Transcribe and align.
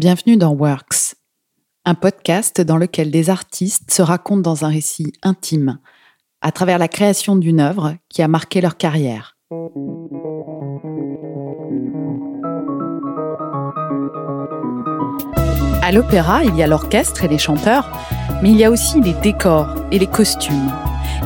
Bienvenue 0.00 0.38
dans 0.38 0.54
Works, 0.54 1.14
un 1.84 1.94
podcast 1.94 2.62
dans 2.62 2.78
lequel 2.78 3.10
des 3.10 3.28
artistes 3.28 3.90
se 3.90 4.00
racontent 4.00 4.40
dans 4.40 4.64
un 4.64 4.70
récit 4.70 5.12
intime, 5.22 5.78
à 6.40 6.52
travers 6.52 6.78
la 6.78 6.88
création 6.88 7.36
d'une 7.36 7.60
œuvre 7.60 7.96
qui 8.08 8.22
a 8.22 8.26
marqué 8.26 8.62
leur 8.62 8.78
carrière. 8.78 9.36
À 15.82 15.92
l'opéra, 15.92 16.44
il 16.44 16.56
y 16.56 16.62
a 16.62 16.66
l'orchestre 16.66 17.24
et 17.24 17.28
les 17.28 17.36
chanteurs, 17.36 17.90
mais 18.42 18.52
il 18.52 18.56
y 18.56 18.64
a 18.64 18.70
aussi 18.70 19.02
les 19.02 19.12
décors 19.12 19.74
et 19.92 19.98
les 19.98 20.06
costumes. 20.06 20.72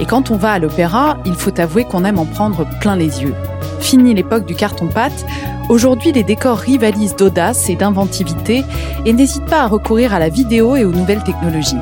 Et 0.01 0.05
quand 0.05 0.33
on 0.33 0.37
va 0.37 0.51
à 0.51 0.59
l'opéra, 0.59 1.23
il 1.27 1.37
faut 1.37 1.61
avouer 1.61 1.85
qu'on 1.85 2.05
aime 2.05 2.19
en 2.19 2.27
prendre 2.27 2.69
plein 2.81 2.97
les 2.97 3.23
yeux. 3.23 3.37
Fini 3.81 4.15
l'époque 4.15 4.47
du 4.47 4.55
carton-pâte, 4.55 5.27
aujourd'hui 5.69 6.13
les 6.13 6.23
décors 6.23 6.59
rivalisent 6.59 7.17
d'audace 7.17 7.69
et 7.69 7.77
d'inventivité 7.77 8.65
et 9.05 9.13
n'hésitent 9.13 9.47
pas 9.47 9.63
à 9.63 9.67
recourir 9.67 10.15
à 10.15 10.19
la 10.19 10.29
vidéo 10.29 10.77
et 10.77 10.85
aux 10.85 10.93
nouvelles 10.93 11.23
technologies. 11.23 11.77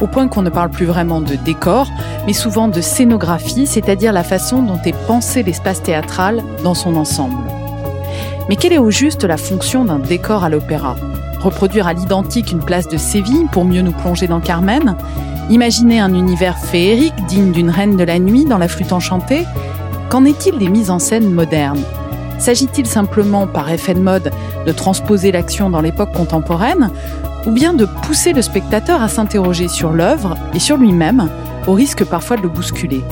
Au 0.00 0.06
point 0.06 0.28
qu'on 0.28 0.42
ne 0.42 0.50
parle 0.50 0.70
plus 0.70 0.86
vraiment 0.86 1.20
de 1.20 1.34
décor, 1.36 1.88
mais 2.26 2.32
souvent 2.32 2.68
de 2.68 2.80
scénographie, 2.80 3.66
c'est-à-dire 3.66 4.12
la 4.12 4.24
façon 4.24 4.62
dont 4.62 4.80
est 4.84 4.96
pensé 5.06 5.42
l'espace 5.42 5.82
théâtral 5.82 6.42
dans 6.62 6.74
son 6.74 6.96
ensemble. 6.96 7.36
Mais 8.48 8.56
quelle 8.56 8.72
est 8.74 8.78
au 8.78 8.90
juste 8.90 9.24
la 9.24 9.36
fonction 9.36 9.84
d'un 9.84 9.98
décor 9.98 10.44
à 10.44 10.48
l'opéra? 10.48 10.96
Reproduire 11.40 11.86
à 11.86 11.92
l'identique 11.92 12.52
une 12.52 12.64
place 12.64 12.88
de 12.88 12.96
Séville 12.96 13.46
pour 13.52 13.64
mieux 13.64 13.82
nous 13.82 13.92
plonger 13.92 14.26
dans 14.26 14.40
Carmen? 14.40 14.96
Imaginer 15.50 16.00
un 16.00 16.12
univers 16.12 16.58
féerique 16.58 17.24
digne 17.26 17.52
d'une 17.52 17.70
reine 17.70 17.96
de 17.96 18.04
la 18.04 18.18
nuit 18.18 18.44
dans 18.44 18.58
la 18.58 18.68
flûte 18.68 18.92
enchantée? 18.92 19.44
Qu'en 20.08 20.24
est-il 20.24 20.58
des 20.58 20.68
mises 20.68 20.90
en 20.90 20.98
scène 20.98 21.32
modernes? 21.32 21.82
S'agit-il 22.38 22.86
simplement, 22.86 23.46
par 23.46 23.70
effet 23.70 23.94
de 23.94 24.00
mode, 24.00 24.30
de 24.66 24.72
transposer 24.72 25.32
l'action 25.32 25.70
dans 25.70 25.80
l'époque 25.80 26.12
contemporaine, 26.12 26.90
ou 27.46 27.50
bien 27.50 27.74
de 27.74 27.84
pousser 27.84 28.32
le 28.32 28.42
spectateur 28.42 29.02
à 29.02 29.08
s'interroger 29.08 29.68
sur 29.68 29.92
l'œuvre 29.92 30.36
et 30.52 30.58
sur 30.58 30.76
lui-même, 30.76 31.28
au 31.66 31.72
risque 31.72 32.04
parfois 32.04 32.36
de 32.36 32.42
le 32.42 32.48
bousculer? 32.48 33.02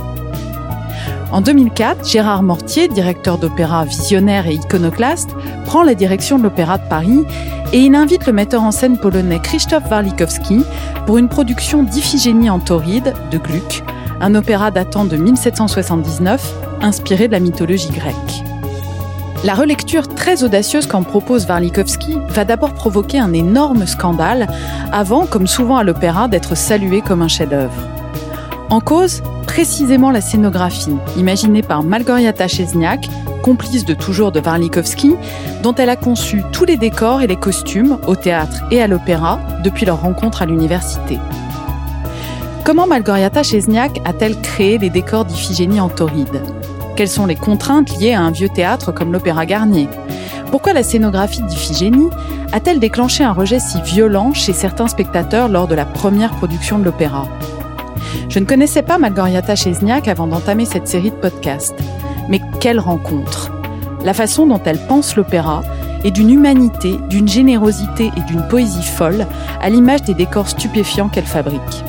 En 1.32 1.40
2004, 1.40 2.06
Gérard 2.06 2.42
Mortier, 2.42 2.88
directeur 2.88 3.38
d'opéra 3.38 3.86
visionnaire 3.86 4.46
et 4.46 4.54
iconoclaste, 4.54 5.30
prend 5.64 5.82
la 5.82 5.94
direction 5.94 6.36
de 6.36 6.42
l'Opéra 6.42 6.76
de 6.76 6.86
Paris 6.88 7.24
et 7.72 7.78
il 7.78 7.94
invite 7.94 8.26
le 8.26 8.34
metteur 8.34 8.62
en 8.62 8.70
scène 8.70 8.98
polonais 8.98 9.38
Krzysztof 9.38 9.90
Warlikowski 9.90 10.62
pour 11.06 11.16
une 11.16 11.30
production 11.30 11.84
d'Iphigénie 11.84 12.50
en 12.50 12.58
tauride 12.58 13.14
de 13.30 13.38
Gluck, 13.38 13.82
un 14.20 14.34
opéra 14.34 14.70
datant 14.70 15.06
de 15.06 15.16
1779 15.16 16.54
inspiré 16.82 17.28
de 17.28 17.32
la 17.32 17.40
mythologie 17.40 17.90
grecque. 17.90 18.44
La 19.44 19.54
relecture 19.54 20.06
très 20.06 20.44
audacieuse 20.44 20.86
qu'en 20.86 21.02
propose 21.02 21.46
Warlikowski 21.46 22.16
va 22.28 22.44
d'abord 22.44 22.74
provoquer 22.74 23.18
un 23.18 23.32
énorme 23.32 23.86
scandale 23.86 24.46
avant, 24.92 25.26
comme 25.26 25.48
souvent 25.48 25.78
à 25.78 25.84
l'opéra, 25.84 26.28
d'être 26.28 26.56
salué 26.56 27.00
comme 27.00 27.22
un 27.22 27.28
chef-d'œuvre. 27.28 27.88
En 28.70 28.80
cause, 28.80 29.22
précisément 29.48 30.12
la 30.12 30.20
scénographie, 30.20 30.96
imaginée 31.16 31.62
par 31.62 31.82
Malgoriata 31.82 32.46
Chesniak, 32.46 33.08
complice 33.42 33.84
de 33.84 33.94
toujours 33.94 34.30
de 34.30 34.40
Warlikowski, 34.40 35.16
dont 35.64 35.74
elle 35.74 35.90
a 35.90 35.96
conçu 35.96 36.42
tous 36.52 36.64
les 36.64 36.76
décors 36.76 37.20
et 37.20 37.26
les 37.26 37.36
costumes 37.36 37.98
au 38.06 38.14
théâtre 38.14 38.62
et 38.70 38.80
à 38.80 38.86
l'opéra 38.86 39.40
depuis 39.64 39.84
leur 39.84 40.00
rencontre 40.00 40.42
à 40.42 40.46
l'université. 40.46 41.18
Comment 42.64 42.86
Malgoriata 42.86 43.42
Chesniak 43.42 43.98
a-t-elle 44.04 44.40
créé 44.40 44.78
les 44.78 44.88
décors 44.88 45.24
d'Iphigénie 45.24 45.80
en 45.80 45.88
tauride? 45.88 46.40
Quelles 46.96 47.08
sont 47.08 47.26
les 47.26 47.36
contraintes 47.36 47.96
liées 47.98 48.12
à 48.12 48.20
un 48.20 48.30
vieux 48.30 48.50
théâtre 48.50 48.92
comme 48.92 49.12
l'Opéra 49.12 49.46
Garnier? 49.46 49.88
Pourquoi 50.50 50.74
la 50.74 50.82
scénographie 50.82 51.42
d'Iphigénie 51.42 52.10
a-t-elle 52.52 52.80
déclenché 52.80 53.24
un 53.24 53.32
rejet 53.32 53.58
si 53.58 53.80
violent 53.80 54.34
chez 54.34 54.52
certains 54.52 54.88
spectateurs 54.88 55.48
lors 55.48 55.66
de 55.66 55.74
la 55.74 55.86
première 55.86 56.32
production 56.32 56.78
de 56.78 56.84
l'opéra? 56.84 57.26
Je 58.28 58.38
ne 58.38 58.44
connaissais 58.44 58.82
pas 58.82 58.98
Malgoriata 58.98 59.56
Chesniak 59.56 60.06
avant 60.06 60.26
d'entamer 60.26 60.66
cette 60.66 60.86
série 60.86 61.10
de 61.10 61.16
podcasts. 61.16 61.78
Mais 62.28 62.42
quelle 62.60 62.78
rencontre 62.78 63.50
La 64.04 64.12
façon 64.12 64.46
dont 64.46 64.60
elle 64.64 64.86
pense 64.86 65.16
l'opéra 65.16 65.62
est 66.04 66.10
d'une 66.10 66.30
humanité, 66.30 66.98
d'une 67.08 67.28
générosité 67.28 68.10
et 68.16 68.20
d'une 68.20 68.46
poésie 68.48 68.82
folle, 68.82 69.26
à 69.62 69.70
l'image 69.70 70.02
des 70.02 70.14
décors 70.14 70.48
stupéfiants 70.48 71.08
qu'elle 71.08 71.24
fabrique. 71.24 71.84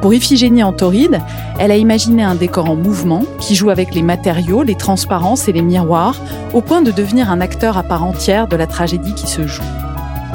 Pour 0.00 0.12
Iphigénie 0.12 0.62
en 0.62 0.72
tauride, 0.72 1.20
elle 1.58 1.70
a 1.70 1.76
imaginé 1.76 2.22
un 2.22 2.34
décor 2.34 2.68
en 2.68 2.76
mouvement 2.76 3.24
qui 3.40 3.54
joue 3.54 3.70
avec 3.70 3.94
les 3.94 4.02
matériaux, 4.02 4.62
les 4.62 4.74
transparences 4.74 5.48
et 5.48 5.52
les 5.52 5.62
miroirs, 5.62 6.20
au 6.52 6.60
point 6.60 6.82
de 6.82 6.90
devenir 6.90 7.30
un 7.30 7.40
acteur 7.40 7.78
à 7.78 7.82
part 7.82 8.04
entière 8.04 8.48
de 8.48 8.56
la 8.56 8.66
tragédie 8.66 9.14
qui 9.14 9.26
se 9.26 9.46
joue. 9.46 9.62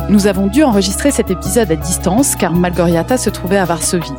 Nous 0.10 0.26
avons 0.26 0.48
dû 0.48 0.64
enregistrer 0.64 1.12
cet 1.12 1.30
épisode 1.30 1.72
à 1.72 1.76
distance 1.76 2.36
car 2.36 2.54
Malgoriata 2.54 3.18
se 3.18 3.30
trouvait 3.30 3.58
à 3.58 3.66
Varsovie. 3.66 4.12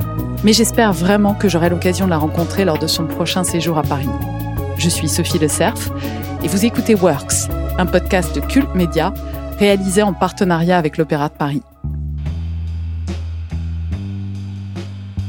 Mais 0.45 0.53
j'espère 0.53 0.93
vraiment 0.93 1.35
que 1.35 1.49
j'aurai 1.49 1.69
l'occasion 1.69 2.05
de 2.07 2.11
la 2.11 2.19
rencontrer 2.19 2.65
lors 2.65 2.79
de 2.79 2.87
son 2.87 3.07
prochain 3.07 3.43
séjour 3.43 3.77
à 3.77 3.83
Paris. 3.83 4.09
Je 4.79 4.89
suis 4.89 5.09
Sophie 5.09 5.39
Le 5.39 5.49
Cerf 5.49 5.91
et 6.43 6.49
vous 6.49 6.65
écoutez 6.65 6.95
Works, 6.95 7.51
un 7.77 7.87
podcast 7.87 8.35
de 8.35 8.41
Cult 8.41 8.75
Média 8.75 9.13
réalisé 9.59 10.03
en 10.03 10.15
partenariat 10.15 10.79
avec 10.79 10.97
l'Opéra 10.97 11.29
de 11.29 11.35
Paris. 11.35 11.63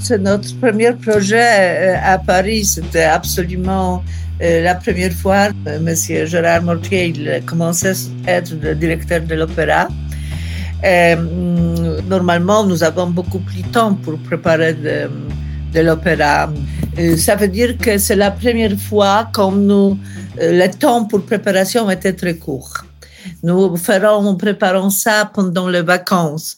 Notre 0.10 0.56
premier 0.60 0.94
projet 0.94 1.96
euh, 1.96 1.96
à 2.04 2.18
Paris. 2.18 2.66
C'était 2.66 3.04
absolument 3.04 4.04
euh, 4.42 4.62
la 4.64 4.76
première 4.76 5.14
fois. 5.14 5.50
Euh, 5.68 5.80
Monsieur 5.80 6.26
Gérard 6.26 6.64
Mortier, 6.64 7.08
il 7.08 7.44
commençait 7.46 7.94
à 8.28 8.34
être 8.34 8.54
le 8.62 8.76
directeur 8.76 9.22
de 9.22 9.36
l'opéra. 9.36 9.88
normalement, 12.10 12.66
nous 12.66 12.84
avons 12.84 13.08
beaucoup 13.08 13.40
plus 13.40 13.62
de 13.62 13.68
temps 13.68 13.94
pour 13.94 14.18
préparer 14.20 14.74
de, 14.74 15.80
l'opéra. 15.80 16.52
Ça 17.18 17.36
veut 17.36 17.48
dire 17.48 17.78
que 17.78 17.98
c'est 17.98 18.16
la 18.16 18.32
première 18.32 18.78
fois 18.90 19.30
que 19.32 19.46
nous, 19.54 19.98
le 20.38 20.68
temps 20.68 21.06
pour 21.06 21.22
préparation 21.24 21.90
était 21.90 22.14
très 22.14 22.36
court. 22.36 22.74
Nous 23.44 23.78
ferons, 23.78 24.24
nous 24.24 24.38
préparons 24.38 24.90
ça 24.90 25.30
pendant 25.32 25.70
les 25.70 25.84
vacances. 25.84 26.58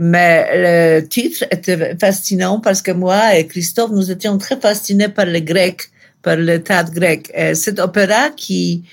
Mais 0.00 1.00
le 1.00 1.06
titre 1.06 1.44
était 1.50 1.96
fascinant 1.98 2.60
parce 2.60 2.82
que 2.82 2.92
moi 2.92 3.36
et 3.36 3.46
Christophe, 3.46 3.90
nous 3.90 4.10
étions 4.10 4.38
très 4.38 4.58
fascinés 4.58 5.08
par 5.08 5.26
le 5.26 5.40
grec, 5.40 5.90
par 6.22 6.36
le 6.36 6.62
théâtre 6.62 6.92
grec. 6.92 7.30
Et 7.34 7.54
cet 7.54 7.78
opéra 7.78 8.30
qui, 8.30 8.84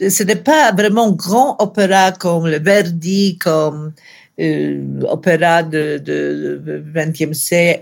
ce 0.00 0.22
n'est 0.22 0.36
pas 0.36 0.72
vraiment 0.72 1.12
grand 1.12 1.56
opéra 1.60 2.12
comme 2.12 2.46
le 2.46 2.58
Verdi, 2.58 3.38
comme 3.38 3.92
euh, 4.40 5.00
opéra 5.02 5.62
de, 5.62 5.98
de, 5.98 6.82
20e 6.94 7.34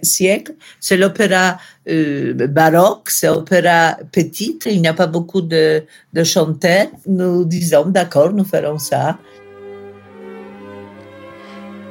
siècle. 0.02 0.54
C'est 0.80 0.96
l'opéra 0.96 1.58
euh, 1.88 2.34
baroque, 2.48 3.08
c'est 3.10 3.28
l'opéra 3.28 3.96
petit. 4.10 4.58
Il 4.66 4.80
n'y 4.80 4.88
a 4.88 4.94
pas 4.94 5.06
beaucoup 5.06 5.42
de, 5.42 5.84
de 6.12 6.24
chanteurs. 6.24 6.88
Nous 7.06 7.44
disons, 7.44 7.86
d'accord, 7.86 8.32
nous 8.32 8.44
ferons 8.44 8.78
ça. 8.78 9.18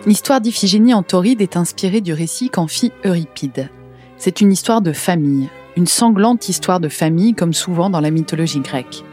L'histoire 0.05 0.39
d'Iphigénie 0.39 0.93
en 0.93 1.03
Tauride 1.03 1.41
est 1.41 1.57
inspirée 1.57 1.99
du 1.99 2.13
récit 2.13 2.49
qu'en 2.49 2.67
fit 2.67 2.93
Euripide. 3.03 3.69
C'est 4.17 4.39
une 4.39 4.51
histoire 4.51 4.81
de 4.81 4.93
famille, 4.93 5.49
une 5.75 5.87
sanglante 5.87 6.47
histoire 6.47 6.79
de 6.79 6.87
famille 6.87 7.33
comme 7.33 7.53
souvent 7.53 7.89
dans 7.89 7.99
la 7.99 8.09
mythologie 8.09 8.61
grecque. 8.61 9.03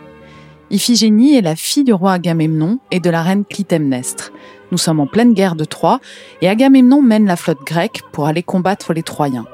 Iphigénie 0.70 1.36
est 1.36 1.42
la 1.42 1.56
fille 1.56 1.82
du 1.82 1.92
roi 1.92 2.12
Agamemnon 2.12 2.78
et 2.92 3.00
de 3.00 3.10
la 3.10 3.22
reine 3.22 3.44
Clytemnestre. 3.44 4.32
Nous 4.70 4.78
sommes 4.78 5.00
en 5.00 5.08
pleine 5.08 5.34
guerre 5.34 5.56
de 5.56 5.64
Troie 5.64 6.00
et 6.40 6.48
Agamemnon 6.48 7.02
mène 7.02 7.26
la 7.26 7.36
flotte 7.36 7.64
grecque 7.66 8.02
pour 8.12 8.26
aller 8.26 8.44
combattre 8.44 8.92
les 8.92 9.02
Troyens. 9.02 9.46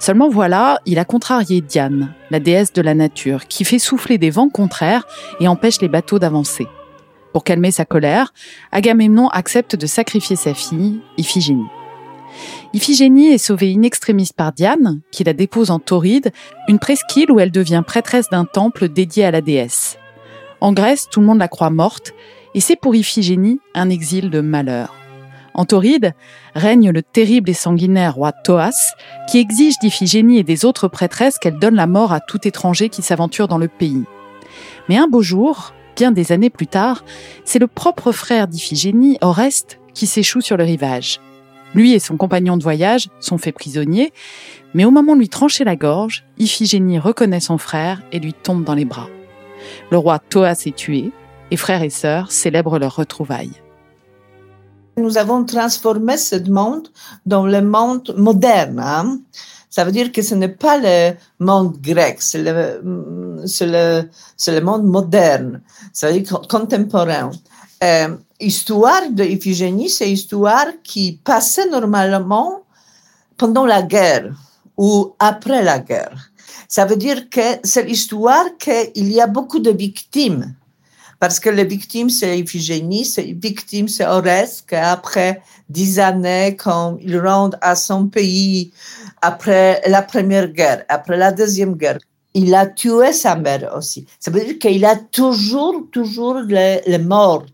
Seulement 0.00 0.28
voilà, 0.28 0.80
il 0.84 0.98
a 0.98 1.04
contrarié 1.04 1.60
Diane, 1.60 2.12
la 2.30 2.40
déesse 2.40 2.72
de 2.72 2.82
la 2.82 2.94
nature, 2.94 3.46
qui 3.46 3.64
fait 3.64 3.78
souffler 3.78 4.18
des 4.18 4.30
vents 4.30 4.48
contraires 4.48 5.06
et 5.38 5.46
empêche 5.46 5.80
les 5.80 5.88
bateaux 5.88 6.18
d'avancer. 6.18 6.66
Pour 7.32 7.44
calmer 7.44 7.70
sa 7.70 7.84
colère, 7.84 8.32
Agamemnon 8.72 9.28
accepte 9.28 9.76
de 9.76 9.86
sacrifier 9.86 10.36
sa 10.36 10.54
fille, 10.54 11.00
Iphigénie. 11.16 11.68
Iphigénie 12.72 13.28
est 13.28 13.38
sauvée 13.38 13.74
in 13.76 13.82
extremis 13.82 14.30
par 14.36 14.52
Diane, 14.52 15.00
qui 15.10 15.24
la 15.24 15.32
dépose 15.32 15.70
en 15.70 15.78
Tauride, 15.78 16.32
une 16.68 16.78
presqu'île 16.78 17.30
où 17.30 17.40
elle 17.40 17.50
devient 17.50 17.82
prêtresse 17.86 18.28
d'un 18.30 18.44
temple 18.44 18.88
dédié 18.88 19.24
à 19.24 19.30
la 19.30 19.40
déesse. 19.40 19.98
En 20.60 20.72
Grèce, 20.72 21.08
tout 21.10 21.20
le 21.20 21.26
monde 21.26 21.38
la 21.38 21.48
croit 21.48 21.70
morte, 21.70 22.12
et 22.54 22.60
c'est 22.60 22.76
pour 22.76 22.94
Iphigénie 22.94 23.60
un 23.74 23.90
exil 23.90 24.30
de 24.30 24.40
malheur. 24.40 24.94
En 25.54 25.64
Tauride 25.64 26.14
règne 26.54 26.90
le 26.90 27.02
terrible 27.02 27.50
et 27.50 27.54
sanguinaire 27.54 28.14
roi 28.14 28.32
Thoas, 28.32 28.94
qui 29.28 29.38
exige 29.38 29.78
d'Iphigénie 29.80 30.38
et 30.38 30.44
des 30.44 30.64
autres 30.64 30.88
prêtresses 30.88 31.38
qu'elle 31.38 31.58
donne 31.58 31.74
la 31.74 31.86
mort 31.86 32.12
à 32.12 32.20
tout 32.20 32.46
étranger 32.46 32.88
qui 32.88 33.02
s'aventure 33.02 33.48
dans 33.48 33.58
le 33.58 33.68
pays. 33.68 34.04
Mais 34.88 34.96
un 34.96 35.08
beau 35.08 35.22
jour, 35.22 35.74
bien 36.00 36.12
des 36.12 36.32
années 36.32 36.48
plus 36.48 36.66
tard, 36.66 37.04
c'est 37.44 37.58
le 37.58 37.66
propre 37.66 38.10
frère 38.10 38.48
d'Iphigénie, 38.48 39.18
Oreste, 39.20 39.78
qui 39.92 40.06
s'échoue 40.06 40.40
sur 40.40 40.56
le 40.56 40.64
rivage. 40.64 41.20
Lui 41.74 41.92
et 41.92 41.98
son 41.98 42.16
compagnon 42.16 42.56
de 42.56 42.62
voyage 42.62 43.10
sont 43.20 43.36
faits 43.36 43.54
prisonniers, 43.54 44.10
mais 44.72 44.86
au 44.86 44.90
moment 44.90 45.14
de 45.14 45.18
lui 45.20 45.28
trancher 45.28 45.62
la 45.62 45.76
gorge, 45.76 46.24
Iphigénie 46.38 46.98
reconnaît 46.98 47.40
son 47.40 47.58
frère 47.58 48.00
et 48.12 48.18
lui 48.18 48.32
tombe 48.32 48.64
dans 48.64 48.74
les 48.74 48.86
bras. 48.86 49.08
Le 49.90 49.98
roi 49.98 50.18
Thoas 50.18 50.62
est 50.64 50.74
tué, 50.74 51.12
et 51.50 51.58
frères 51.58 51.82
et 51.82 51.90
sœurs 51.90 52.32
célèbrent 52.32 52.78
leur 52.78 52.96
retrouvailles. 52.96 53.60
Nous 54.96 55.18
avons 55.18 55.44
transformé 55.44 56.16
ce 56.16 56.36
monde 56.50 56.88
dans 57.26 57.44
le 57.44 57.60
monde 57.60 58.14
moderne. 58.16 58.80
Hein. 58.82 59.18
Ça 59.70 59.84
veut 59.84 59.92
dire 59.92 60.10
que 60.10 60.20
ce 60.20 60.34
n'est 60.34 60.48
pas 60.48 60.78
le 60.78 61.14
monde 61.38 61.80
grec, 61.80 62.20
c'est 62.20 62.42
le, 62.42 64.60
monde 64.60 64.84
moderne, 64.84 65.62
ça 65.92 66.10
veut 66.10 66.20
dire 66.20 66.40
contemporain. 66.48 67.30
Euh, 67.82 68.16
histoire 68.40 69.10
de 69.10 69.24
Iphigénie, 69.24 69.88
c'est 69.88 70.10
histoire 70.10 70.66
qui 70.82 71.20
passait 71.24 71.70
normalement 71.70 72.62
pendant 73.36 73.64
la 73.64 73.82
guerre 73.82 74.34
ou 74.76 75.14
après 75.20 75.62
la 75.62 75.78
guerre. 75.78 76.30
Ça 76.68 76.84
veut 76.84 76.96
dire 76.96 77.30
que 77.30 77.60
c'est 77.62 77.84
l'histoire 77.84 78.46
qu'il 78.58 79.12
y 79.12 79.20
a 79.20 79.26
beaucoup 79.26 79.60
de 79.60 79.70
victimes. 79.70 80.54
Parce 81.20 81.38
que 81.38 81.50
les 81.50 81.64
victimes, 81.64 82.08
c'est 82.08 82.38
Iphigénie, 82.38 83.04
c'est 83.04 83.32
victime, 83.32 83.88
c'est 83.88 84.06
Oreste, 84.06 84.64
qu'après 84.66 85.42
dix 85.68 85.98
années, 85.98 86.56
quand 86.56 86.96
il 87.02 87.18
rentre 87.18 87.58
à 87.60 87.76
son 87.76 88.06
pays, 88.06 88.72
après 89.22 89.82
la 89.86 90.02
première 90.02 90.48
guerre, 90.48 90.84
après 90.88 91.16
la 91.16 91.32
deuxième 91.32 91.74
guerre, 91.74 91.98
il 92.34 92.54
a 92.54 92.66
tué 92.66 93.12
sa 93.12 93.34
mère 93.34 93.72
aussi. 93.76 94.06
Ça 94.18 94.30
veut 94.30 94.44
dire 94.44 94.58
qu'il 94.58 94.84
a 94.84 94.96
toujours, 94.96 95.74
toujours 95.90 96.34
les, 96.34 96.80
les 96.86 96.98
morts. 96.98 97.44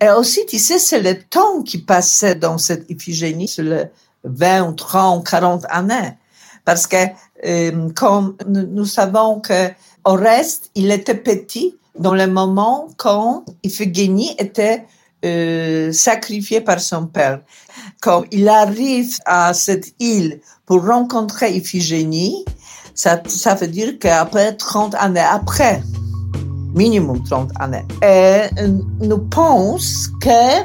Et 0.00 0.10
aussi, 0.10 0.44
tu 0.46 0.58
sais, 0.58 0.78
c'est 0.78 1.00
le 1.00 1.22
temps 1.22 1.62
qui 1.62 1.78
passait 1.78 2.34
dans 2.34 2.58
cette 2.58 2.90
Iphigénie, 2.90 3.48
c'est 3.48 3.62
le 3.62 3.86
20, 4.24 4.74
30, 4.74 5.26
40 5.26 5.64
années. 5.68 6.12
Parce 6.64 6.86
que, 6.86 6.96
euh, 7.46 7.88
comme 7.94 8.36
nous, 8.46 8.84
savons 8.84 9.40
que 9.40 9.70
Oreste, 10.04 10.70
il 10.74 10.90
était 10.90 11.14
petit 11.14 11.76
dans 11.98 12.14
le 12.14 12.26
moment 12.26 12.88
quand 12.96 13.44
Iphigénie 13.62 14.34
était 14.38 14.84
euh, 15.24 15.92
sacrifié 15.92 16.60
par 16.60 16.80
son 16.80 17.06
père. 17.06 17.40
Quand 18.00 18.24
il 18.30 18.48
arrive 18.48 19.16
à 19.24 19.54
cette 19.54 19.94
île 19.98 20.40
pour 20.66 20.84
rencontrer 20.84 21.56
Iphigénie, 21.56 22.44
ça, 22.94 23.22
ça 23.26 23.54
veut 23.54 23.68
dire 23.68 23.98
qu'après 23.98 24.54
30 24.54 24.94
années 24.94 25.20
après, 25.20 25.82
minimum 26.74 27.22
30 27.24 27.50
années, 27.60 27.84
et 28.02 28.48
nous 29.00 29.18
pensons 29.18 30.10
que 30.20 30.62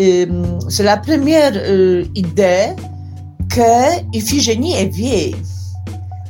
euh, 0.00 0.58
c'est 0.68 0.82
la 0.82 0.96
première 0.96 1.52
euh, 1.54 2.04
idée 2.14 2.68
que 3.48 4.16
Iphigénie 4.16 4.74
est 4.74 4.92
vieille. 4.92 5.36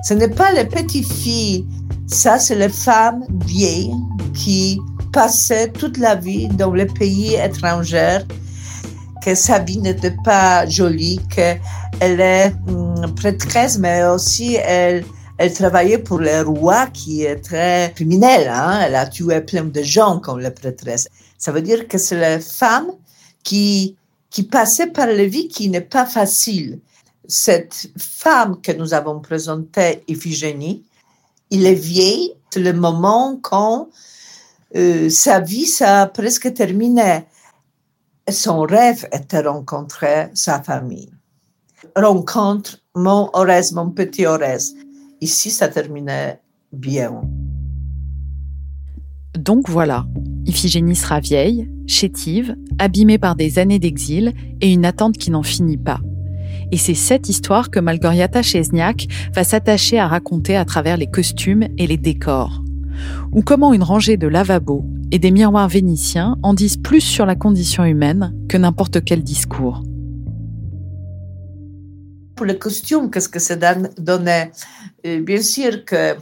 Ce 0.05 0.14
n'est 0.14 0.29
pas 0.29 0.53
les 0.53 0.64
petites 0.64 1.11
filles, 1.11 1.67
ça 2.06 2.38
c'est 2.38 2.55
les 2.55 2.69
femmes 2.69 3.25
vieilles 3.47 3.93
qui 4.35 4.79
passaient 5.17 5.73
toute 5.73 5.97
la 5.97 6.15
vie 6.15 6.47
dans 6.47 6.75
les 6.75 6.85
pays 6.85 7.37
étrangers, 7.37 8.19
que 9.25 9.35
sa 9.35 9.61
vie 9.61 9.79
n'était 9.79 10.15
pas 10.23 10.67
jolie, 10.67 11.19
qu'elle 11.35 12.21
est 12.21 12.53
hum, 12.69 13.15
prêtresse, 13.15 13.79
mais 13.79 14.05
aussi 14.05 14.57
elle, 14.57 15.07
elle 15.39 15.55
travaillait 15.55 15.97
pour 15.97 16.19
le 16.19 16.43
roi 16.43 16.89
qui 16.89 17.23
est 17.23 17.37
très 17.37 17.93
criminel. 17.95 18.47
Hein? 18.47 18.83
Elle 18.85 18.95
a 18.95 19.07
tué 19.07 19.41
plein 19.41 19.65
de 19.65 19.83
gens 19.83 20.21
comme 20.21 20.41
la 20.41 20.51
prêtresse. 20.51 21.09
Ça 21.39 21.51
veut 21.51 21.63
dire 21.63 21.89
que 21.89 21.97
c'est 21.97 22.21
la 22.21 22.39
femme 22.39 22.91
qui, 23.43 23.97
qui 24.29 24.43
passait 24.43 24.89
par 24.89 25.07
la 25.07 25.25
vie 25.25 25.49
qui 25.49 25.71
n'est 25.71 25.81
pas 25.81 26.05
facile 26.05 26.79
cette 27.27 27.89
femme 27.97 28.61
que 28.61 28.73
nous 28.73 28.93
avons 28.93 29.21
présentée, 29.21 30.03
Iphigénie, 30.09 30.85
il 31.49 31.65
est 31.65 31.73
vieille, 31.73 32.35
c'est 32.51 32.61
le 32.61 32.75
moment 32.75 33.39
quand 33.41 33.89
euh, 34.76 35.08
sa 35.08 35.40
vie 35.40 35.67
ça 35.67 36.11
presque 36.12 36.52
terminé. 36.55 37.25
Son 38.28 38.61
rêve 38.61 39.08
était 39.12 39.43
de 39.43 39.49
rencontrer 39.49 40.28
sa 40.34 40.62
famille. 40.62 41.11
Rencontre 41.94 42.78
mon 42.94 43.31
Orès, 43.32 43.73
mon 43.73 43.90
petit 43.90 44.26
Orès. 44.26 44.75
Ici, 45.20 45.50
ça 45.50 45.69
terminait 45.69 46.40
bien. 46.73 47.23
Donc 49.38 49.69
voilà, 49.69 50.06
Iphigénie 50.46 50.96
sera 50.96 51.20
vieille, 51.20 51.70
chétive, 51.87 52.56
abîmée 52.79 53.19
par 53.19 53.37
des 53.37 53.58
années 53.58 53.79
d'exil 53.79 54.32
et 54.61 54.72
une 54.72 54.84
attente 54.84 55.19
qui 55.19 55.31
n'en 55.31 55.43
finit 55.43 55.76
pas. 55.76 56.00
Et 56.72 56.79
c'est 56.79 56.94
cette 56.94 57.29
histoire 57.29 57.70
que 57.70 57.79
Malgoriata 57.79 58.43
Chesniak 58.43 59.06
va 59.32 59.44
s'attacher 59.44 59.99
à 59.99 60.08
raconter 60.08 60.56
à 60.56 60.64
travers 60.64 60.96
les 60.96 61.06
costumes 61.06 61.69
et 61.79 61.87
les 61.87 61.96
décors. 61.96 62.62
Ou 63.32 63.43
comment 63.43 63.72
une 63.72 63.82
rangée 63.82 64.16
de 64.16 64.26
lavabos 64.26 64.84
et 65.12 65.19
des 65.19 65.31
miroirs 65.31 65.69
vénitiens 65.69 66.37
en 66.43 66.54
disent 66.54 66.76
plus 66.76 67.00
sur 67.00 67.26
la 67.26 67.34
condition 67.34 67.84
humaine 67.84 68.34
que 68.48 68.56
n'importe 68.56 69.04
quel 69.04 69.22
discours. 69.22 69.82
Pour 72.34 72.46
les 72.46 72.58
costumes, 72.58 73.10
qu'est-ce 73.10 73.28
que 73.28 73.38
ça 73.38 73.56
donnait? 73.98 74.50
Euh, 75.06 75.22
Bien 75.22 75.40
sûr 75.40 75.84
que 75.84 76.16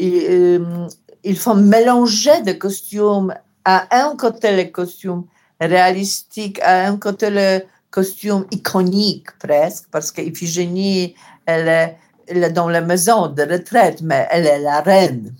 euh, 0.00 0.88
faut 1.36 1.54
mélanger 1.54 2.42
des 2.44 2.58
costumes 2.58 3.34
à 3.64 3.86
un 4.04 4.16
côté 4.16 4.54
les 4.54 4.70
costumes 4.70 5.24
réalistiques, 5.60 6.60
à 6.62 6.88
un 6.88 6.96
côté 6.96 7.30
les 7.30 7.62
costume 7.90 8.44
iconique 8.50 9.28
presque, 9.38 9.86
parce 9.90 10.12
qu'Iphigénie, 10.12 11.14
elle 11.46 11.96
elle 12.30 12.44
est 12.44 12.52
dans 12.52 12.68
la 12.68 12.82
maison 12.82 13.28
de 13.28 13.42
retraite, 13.42 14.02
mais 14.02 14.28
elle 14.30 14.46
est 14.46 14.58
la 14.58 14.82
reine. 14.82 15.34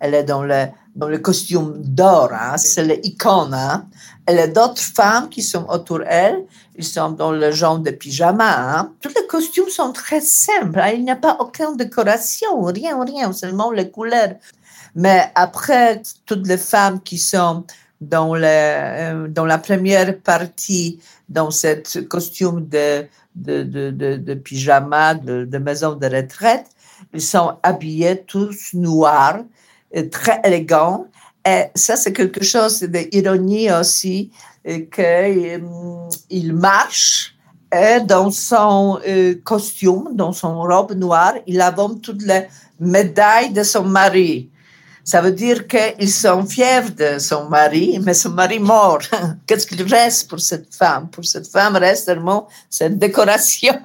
Elle 0.00 0.14
est 0.14 0.24
dans 0.24 0.42
le, 0.42 0.66
dans 0.94 1.08
le 1.08 1.18
costume 1.18 1.74
d'or, 1.82 2.30
hein, 2.32 2.56
c'est 2.56 2.84
l'icône. 2.84 3.54
Hein. 3.54 3.86
Elle 4.26 4.38
a 4.38 4.46
d'autres 4.46 4.82
femmes 4.82 5.28
qui 5.28 5.42
sont 5.42 5.66
autour 5.68 6.00
d'elle, 6.00 6.44
ils 6.76 6.84
sont 6.84 7.10
dans 7.10 7.32
le 7.32 7.50
genre 7.52 7.78
de 7.78 7.90
pyjama. 7.90 8.78
Hein. 8.78 8.92
Tous 9.00 9.08
les 9.08 9.26
costumes 9.26 9.68
sont 9.68 9.92
très 9.92 10.20
simples, 10.20 10.80
il 10.94 11.04
n'y 11.04 11.10
a 11.10 11.16
pas 11.16 11.36
aucune 11.40 11.76
décoration, 11.76 12.62
rien, 12.62 13.02
rien, 13.04 13.32
seulement 13.32 13.70
les 13.70 13.90
couleurs. 13.90 14.34
Mais 14.94 15.30
après, 15.34 16.02
toutes 16.24 16.46
les 16.46 16.56
femmes 16.56 17.00
qui 17.00 17.18
sont 17.18 17.64
dans, 18.00 18.34
le, 18.34 18.44
euh, 18.44 19.28
dans 19.28 19.44
la 19.44 19.58
première 19.58 20.18
partie, 20.20 21.00
dans 21.28 21.50
ce 21.50 22.00
costume 22.00 22.66
de, 22.66 23.06
de, 23.36 23.62
de, 23.62 24.16
de, 24.16 24.34
pyjama, 24.34 25.14
de, 25.14 25.58
maison 25.58 25.94
de 25.94 26.06
retraite. 26.06 26.66
Ils 27.12 27.22
sont 27.22 27.58
habillés 27.62 28.22
tous 28.26 28.72
noirs, 28.72 29.44
très 30.04 30.40
élégants. 30.44 31.06
Et 31.46 31.64
ça, 31.74 31.96
c'est 31.96 32.12
quelque 32.12 32.44
chose 32.44 32.82
d'ironie 32.82 33.70
aussi, 33.72 34.30
euh, 34.66 34.80
qu'il 34.92 36.52
marche 36.54 37.36
et 37.72 38.00
dans 38.00 38.30
son 38.30 39.00
costume, 39.44 40.10
dans 40.12 40.32
son 40.32 40.60
robe 40.62 40.92
noire, 40.92 41.34
il 41.46 41.60
a 41.60 41.74
toutes 42.02 42.22
les 42.22 42.46
médailles 42.78 43.50
de 43.50 43.62
son 43.62 43.84
mari. 43.84 44.48
Ça 45.04 45.20
veut 45.20 45.32
dire 45.32 45.66
qu'ils 45.68 46.10
sont 46.10 46.44
fiers 46.44 46.90
de 46.96 47.18
son 47.18 47.48
mari, 47.48 48.00
mais 48.02 48.14
son 48.14 48.30
mari 48.30 48.58
mort. 48.58 48.98
Qu'est-ce 49.46 49.66
qu'il 49.66 49.82
reste 49.82 50.28
pour 50.28 50.40
cette 50.40 50.74
femme? 50.74 51.08
Pour 51.10 51.24
cette 51.24 51.46
femme 51.46 51.76
reste 51.76 52.06
seulement 52.06 52.48
cette 52.68 52.98
décoration. 52.98 53.78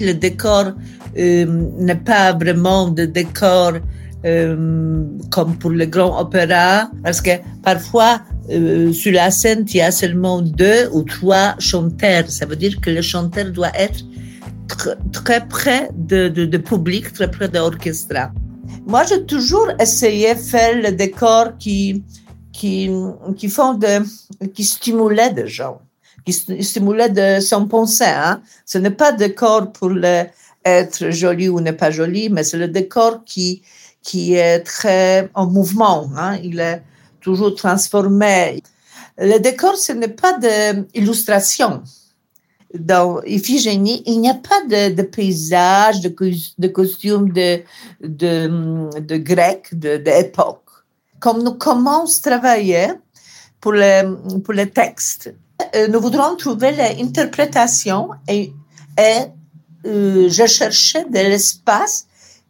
Le 0.00 0.12
décor 0.12 0.72
euh, 1.18 1.46
n'est 1.78 1.94
pas 1.96 2.32
vraiment 2.32 2.88
de 2.88 3.04
décor 3.04 3.72
euh, 4.26 5.02
comme 5.30 5.56
pour 5.56 5.70
le 5.70 5.86
grand 5.86 6.20
opéra, 6.20 6.90
parce 7.02 7.22
que 7.22 7.30
parfois, 7.62 8.20
euh, 8.50 8.92
sur 8.92 9.12
la 9.12 9.30
scène, 9.30 9.64
il 9.68 9.76
y 9.76 9.80
a 9.80 9.90
seulement 9.90 10.42
deux 10.42 10.90
ou 10.92 11.02
trois 11.04 11.54
chanteurs. 11.58 12.28
Ça 12.28 12.44
veut 12.44 12.56
dire 12.56 12.80
que 12.82 12.90
le 12.90 13.00
chanteur 13.00 13.50
doit 13.50 13.72
être 13.74 14.00
très 15.12 15.46
près 15.48 15.88
de, 15.94 16.28
de, 16.28 16.58
public, 16.58 17.12
très 17.14 17.30
près 17.30 17.48
de 17.48 17.56
l'orchestre. 17.56 18.30
Moi, 18.86 19.04
j'ai 19.08 19.24
toujours 19.24 19.68
essayé 19.80 20.34
de 20.34 20.38
faire 20.38 20.76
le 20.76 20.92
décor 20.92 21.56
qui, 21.58 22.04
qui, 22.52 22.90
qui 23.36 23.48
font 23.48 23.72
de, 23.72 24.04
qui 24.48 24.64
stimulait 24.64 25.32
des 25.32 25.48
gens, 25.48 25.80
qui 26.26 26.32
stimulait 26.32 27.08
de 27.08 27.40
son 27.40 27.66
pensée. 27.66 28.04
Hein. 28.04 28.42
Ce 28.66 28.76
n'est 28.76 28.90
pas 28.90 29.12
décor 29.12 29.72
pour 29.72 29.88
le, 29.88 30.24
être 30.64 31.10
joli 31.10 31.48
ou 31.48 31.60
ne 31.60 31.70
pas 31.70 31.90
joli, 31.90 32.28
mais 32.28 32.44
c'est 32.44 32.58
le 32.58 32.68
décor 32.68 33.24
qui, 33.24 33.62
qui 34.02 34.34
est 34.34 34.60
très 34.60 35.30
en 35.34 35.46
mouvement. 35.46 36.10
Hein. 36.16 36.38
Il 36.42 36.60
est 36.60 36.82
toujours 37.20 37.54
transformé. 37.54 38.62
Le 39.18 39.38
décor, 39.38 39.76
ce 39.76 39.92
n'est 39.92 40.08
pas 40.08 40.38
d'illustration 40.38 41.82
dans 42.78 43.20
Iphigénie, 43.22 44.02
il 44.06 44.20
n'y 44.20 44.30
a 44.30 44.34
pas 44.34 44.62
de, 44.68 44.94
de 44.94 45.02
paysage, 45.02 46.00
de, 46.00 46.14
de 46.58 46.68
costumes 46.68 47.32
de, 47.32 47.62
de, 48.00 49.00
de 49.00 49.16
grec, 49.16 49.68
d'époque. 49.72 50.62
Comme 51.18 51.42
nous 51.42 51.54
commençons 51.54 52.20
à 52.26 52.30
travailler 52.30 52.88
pour 53.60 53.72
les, 53.72 54.02
pour 54.44 54.54
les 54.54 54.70
textes, 54.70 55.34
euh, 55.74 55.88
nous 55.88 56.00
voudrons 56.00 56.36
trouver 56.36 56.72
l'interprétation 56.72 58.10
et, 58.28 58.52
et 58.98 59.24
euh, 59.86 60.28
je 60.28 60.46
cherchais 60.46 61.04
de 61.04 61.18
l'espace 61.18 62.06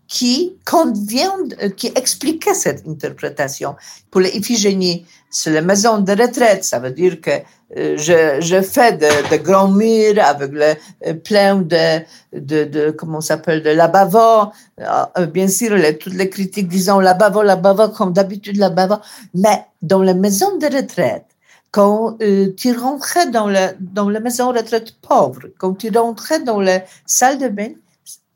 qui 0.09 0.57
convient, 0.65 1.37
qui 1.77 1.87
expliquait 1.95 2.55
cette 2.55 2.87
interprétation. 2.87 3.77
Pour 4.11 4.21
les 4.21 4.31
Iphigénies, 4.31 5.07
c'est 5.31 5.53
la 5.53 5.61
maison 5.61 5.99
de 5.99 6.11
retraite. 6.11 6.65
Ça 6.65 6.81
veut 6.81 6.91
dire 6.91 7.21
que 7.21 7.31
euh, 7.77 7.97
je, 7.97 8.41
je 8.41 8.61
fais 8.61 8.93
de, 8.95 9.07
de, 9.31 9.37
grands 9.41 9.69
murs 9.69 10.21
avec 10.21 10.51
le, 10.51 10.75
euh, 11.07 11.15
plein 11.15 11.55
de, 11.55 12.01
de, 12.33 12.65
de 12.65 12.91
comment 12.91 13.21
s'appelle, 13.21 13.63
de 13.63 13.71
lavabo. 13.71 14.51
Euh, 14.81 15.27
bien 15.27 15.47
sûr, 15.47 15.77
les, 15.77 15.97
toutes 15.97 16.15
les 16.15 16.29
critiques 16.29 16.67
disant 16.67 16.99
lavabo, 16.99 17.43
lavabo, 17.43 17.91
comme 17.91 18.13
d'habitude 18.13 18.57
lavabo. 18.57 18.97
Mais 19.35 19.65
dans 19.81 20.03
la 20.03 20.15
maison 20.15 20.59
de 20.59 20.67
retraite, 20.67 21.27
quand 21.71 22.19
tu 22.57 22.77
rentrais 22.77 23.31
dans 23.31 23.47
la, 23.47 23.75
dans 23.79 24.11
la 24.11 24.21
maison 24.21 24.49
retraite 24.49 24.93
pauvre, 25.01 25.43
quand 25.59 25.75
tu 25.75 25.91
rentrais 25.97 26.41
dans 26.41 26.61
la 26.61 26.83
salle 27.07 27.39
de 27.39 27.49
bain, 27.49 27.73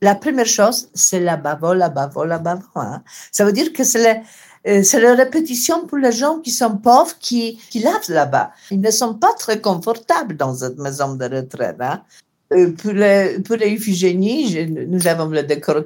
la 0.00 0.14
première 0.14 0.46
chose, 0.46 0.88
c'est 0.94 1.20
la 1.20 1.36
bavo, 1.36 1.72
la 1.72 1.88
bavo, 1.88 2.24
la 2.24 2.38
bavo. 2.38 2.66
Hein. 2.76 3.02
Ça 3.32 3.44
veut 3.44 3.52
dire 3.52 3.72
que 3.72 3.84
c'est 3.84 4.02
la, 4.02 4.20
euh, 4.66 4.82
c'est 4.82 5.00
la 5.00 5.14
répétition 5.14 5.86
pour 5.86 5.98
les 5.98 6.12
gens 6.12 6.40
qui 6.40 6.50
sont 6.50 6.76
pauvres, 6.76 7.16
qui, 7.18 7.58
qui 7.70 7.80
lavent 7.80 8.10
là-bas. 8.10 8.50
Ils 8.70 8.80
ne 8.80 8.90
sont 8.90 9.14
pas 9.14 9.32
très 9.38 9.60
confortables 9.60 10.36
dans 10.36 10.54
cette 10.54 10.78
maison 10.78 11.14
de 11.14 11.24
retraite. 11.24 11.76
Hein. 11.80 12.02
Euh, 12.52 12.72
pour, 12.72 12.92
les, 12.92 13.38
pour 13.42 13.56
les 13.56 13.78
nous 14.68 15.06
avons 15.06 15.26
le 15.28 15.42
décor 15.42 15.82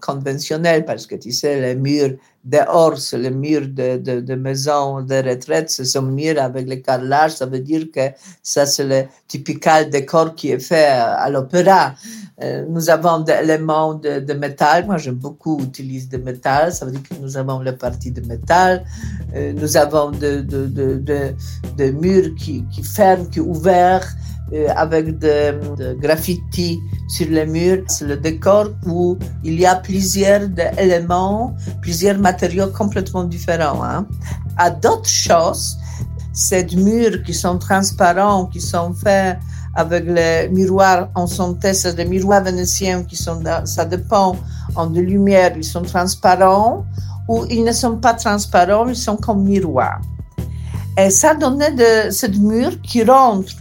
conventionnel 0.00 0.84
parce 0.84 1.06
que 1.06 1.14
tu 1.14 1.30
sais, 1.30 1.60
les 1.60 1.76
murs 1.76 2.16
dehors, 2.44 2.98
c'est 2.98 3.18
le 3.18 3.30
mur 3.30 3.60
de, 3.68 3.96
de, 3.96 4.20
de, 4.20 4.34
maison 4.34 5.02
de 5.02 5.14
retraite, 5.14 5.70
c'est 5.70 5.84
ce 5.84 6.00
mur 6.00 6.40
avec 6.42 6.68
le 6.68 6.76
carrelage, 6.76 7.36
ça 7.36 7.46
veut 7.46 7.60
dire 7.60 7.86
que 7.94 8.00
ça, 8.42 8.66
c'est 8.66 8.84
le 8.84 9.04
typical 9.28 9.88
décor 9.88 10.34
qui 10.34 10.50
est 10.50 10.58
fait 10.58 10.86
à 10.86 11.30
l'opéra. 11.30 11.94
Euh, 12.42 12.64
nous 12.68 12.90
avons 12.90 13.20
des 13.20 13.32
éléments 13.32 13.94
de, 13.94 14.20
de 14.20 14.32
métal. 14.32 14.86
Moi, 14.86 14.96
j'aime 14.96 15.14
beaucoup 15.14 15.60
utiliser 15.60 16.08
de 16.08 16.22
métal. 16.22 16.72
Ça 16.72 16.84
veut 16.84 16.92
dire 16.92 17.02
que 17.02 17.14
nous 17.20 17.36
avons 17.36 17.60
la 17.60 17.72
partie 17.72 18.10
de 18.10 18.26
métal. 18.26 18.84
Euh, 19.34 19.52
nous 19.52 19.76
avons 19.76 20.10
de, 20.10 20.40
de, 20.40 20.66
de, 20.66 21.34
de, 21.76 21.90
murs 21.90 22.34
qui, 22.36 22.64
qui 22.72 22.82
ferment, 22.82 23.26
qui 23.26 23.40
ouverts. 23.40 24.08
Euh, 24.52 24.68
avec 24.76 25.18
de, 25.18 25.76
de 25.76 25.94
graffiti 25.94 26.78
sur 27.08 27.26
les 27.30 27.46
murs. 27.46 27.84
C'est 27.86 28.04
le 28.04 28.18
décor 28.18 28.66
où 28.86 29.16
il 29.42 29.58
y 29.58 29.64
a 29.64 29.76
plusieurs 29.76 30.42
éléments, 30.76 31.56
plusieurs 31.80 32.18
matériaux 32.18 32.66
complètement 32.66 33.24
différents. 33.24 33.82
Hein. 33.82 34.06
À 34.58 34.68
d'autres 34.68 35.08
choses, 35.08 35.78
ces 36.34 36.66
murs 36.76 37.22
qui 37.22 37.32
sont 37.32 37.56
transparents, 37.56 38.44
qui 38.44 38.60
sont 38.60 38.92
faits 38.92 39.38
avec 39.74 40.04
les 40.06 40.48
miroirs 40.48 41.08
en 41.14 41.26
synthèse, 41.26 41.94
des 41.94 42.04
miroirs 42.04 42.42
vénitiens 42.44 43.04
qui 43.04 43.16
sont, 43.16 43.42
ça 43.64 43.84
dépend, 43.84 44.36
en 44.76 44.86
de 44.86 45.00
lumière, 45.00 45.52
ils 45.56 45.64
sont 45.64 45.82
transparents 45.82 46.84
ou 47.28 47.44
ils 47.50 47.64
ne 47.64 47.72
sont 47.72 47.96
pas 47.96 48.14
transparents, 48.14 48.88
ils 48.88 48.96
sont 48.96 49.16
comme 49.16 49.44
miroirs. 49.44 50.00
Et 50.98 51.10
ça 51.10 51.34
donnait 51.34 51.72
de, 51.72 52.10
ce 52.10 52.26
mur 52.26 52.80
qui 52.82 53.02
rentre 53.02 53.52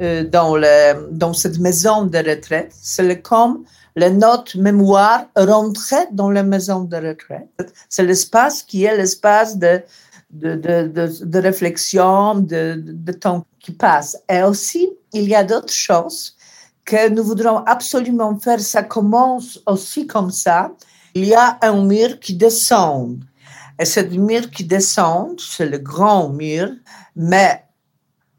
euh, 0.00 0.24
dans, 0.28 0.56
le, 0.56 1.10
dans 1.12 1.32
cette 1.32 1.58
maison 1.58 2.06
de 2.06 2.18
retraite. 2.18 2.72
C'est 2.80 3.22
comme 3.22 3.64
les 3.94 4.10
notes 4.10 4.54
mémoire 4.56 5.26
rentraient 5.36 6.08
dans 6.12 6.30
la 6.30 6.42
maison 6.42 6.80
de 6.82 6.96
retraite. 6.96 7.48
C'est 7.88 8.02
l'espace 8.02 8.62
qui 8.62 8.84
est 8.84 8.96
l'espace 8.96 9.58
de, 9.58 9.82
de, 10.32 10.56
de, 10.56 11.24
de, 11.24 11.38
réflexion, 11.38 12.36
de, 12.36 12.82
de, 12.82 13.12
temps 13.12 13.44
qui 13.62 13.72
passe. 13.72 14.18
Et 14.28 14.42
aussi, 14.42 14.90
il 15.12 15.28
y 15.28 15.34
a 15.34 15.44
d'autres 15.44 15.72
choses 15.72 16.36
que 16.84 17.08
nous 17.08 17.22
voudrons 17.22 17.58
absolument 17.64 18.38
faire. 18.38 18.60
Ça 18.60 18.82
commence 18.82 19.60
aussi 19.66 20.06
comme 20.06 20.30
ça. 20.30 20.72
Il 21.14 21.26
y 21.26 21.34
a 21.34 21.58
un 21.62 21.84
mur 21.84 22.18
qui 22.20 22.34
descend. 22.34 23.22
Et 23.78 23.84
ce 23.84 24.00
mur 24.00 24.50
qui 24.50 24.64
descend, 24.64 25.40
c'est 25.40 25.66
le 25.66 25.78
grand 25.78 26.28
mur, 26.28 26.68
mais 27.16 27.64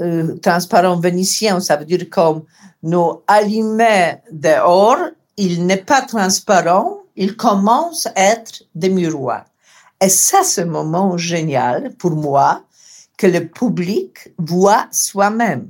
euh, 0.01 0.37
transparent 0.37 0.99
vénitien, 0.99 1.59
ça 1.59 1.77
veut 1.77 1.85
dire 1.85 2.09
comme 2.09 2.43
nous 2.81 3.21
allumés 3.27 4.17
dehors, 4.31 4.97
il 5.37 5.65
n'est 5.65 5.77
pas 5.77 6.01
transparent, 6.01 6.97
il 7.15 7.35
commence 7.35 8.07
à 8.07 8.11
être 8.15 8.63
des 8.75 8.89
miroirs. 8.89 9.45
Et 10.01 10.09
ça, 10.09 10.43
c'est 10.43 10.63
un 10.63 10.65
moment 10.65 11.17
génial 11.17 11.95
pour 11.95 12.11
moi 12.11 12.63
que 13.17 13.27
le 13.27 13.47
public 13.47 14.29
voit 14.37 14.87
soi-même. 14.91 15.67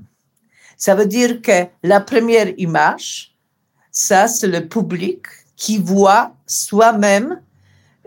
Ça 0.78 0.96
veut 0.96 1.06
dire 1.06 1.42
que 1.42 1.68
la 1.84 2.02
première 2.02 2.54
image, 2.58 3.36
ça, 3.92 4.28
c'est 4.28 4.48
le 4.48 4.68
public 4.68 5.22
qui 5.56 5.78
voit 5.78 6.36
soi-même 6.48 7.40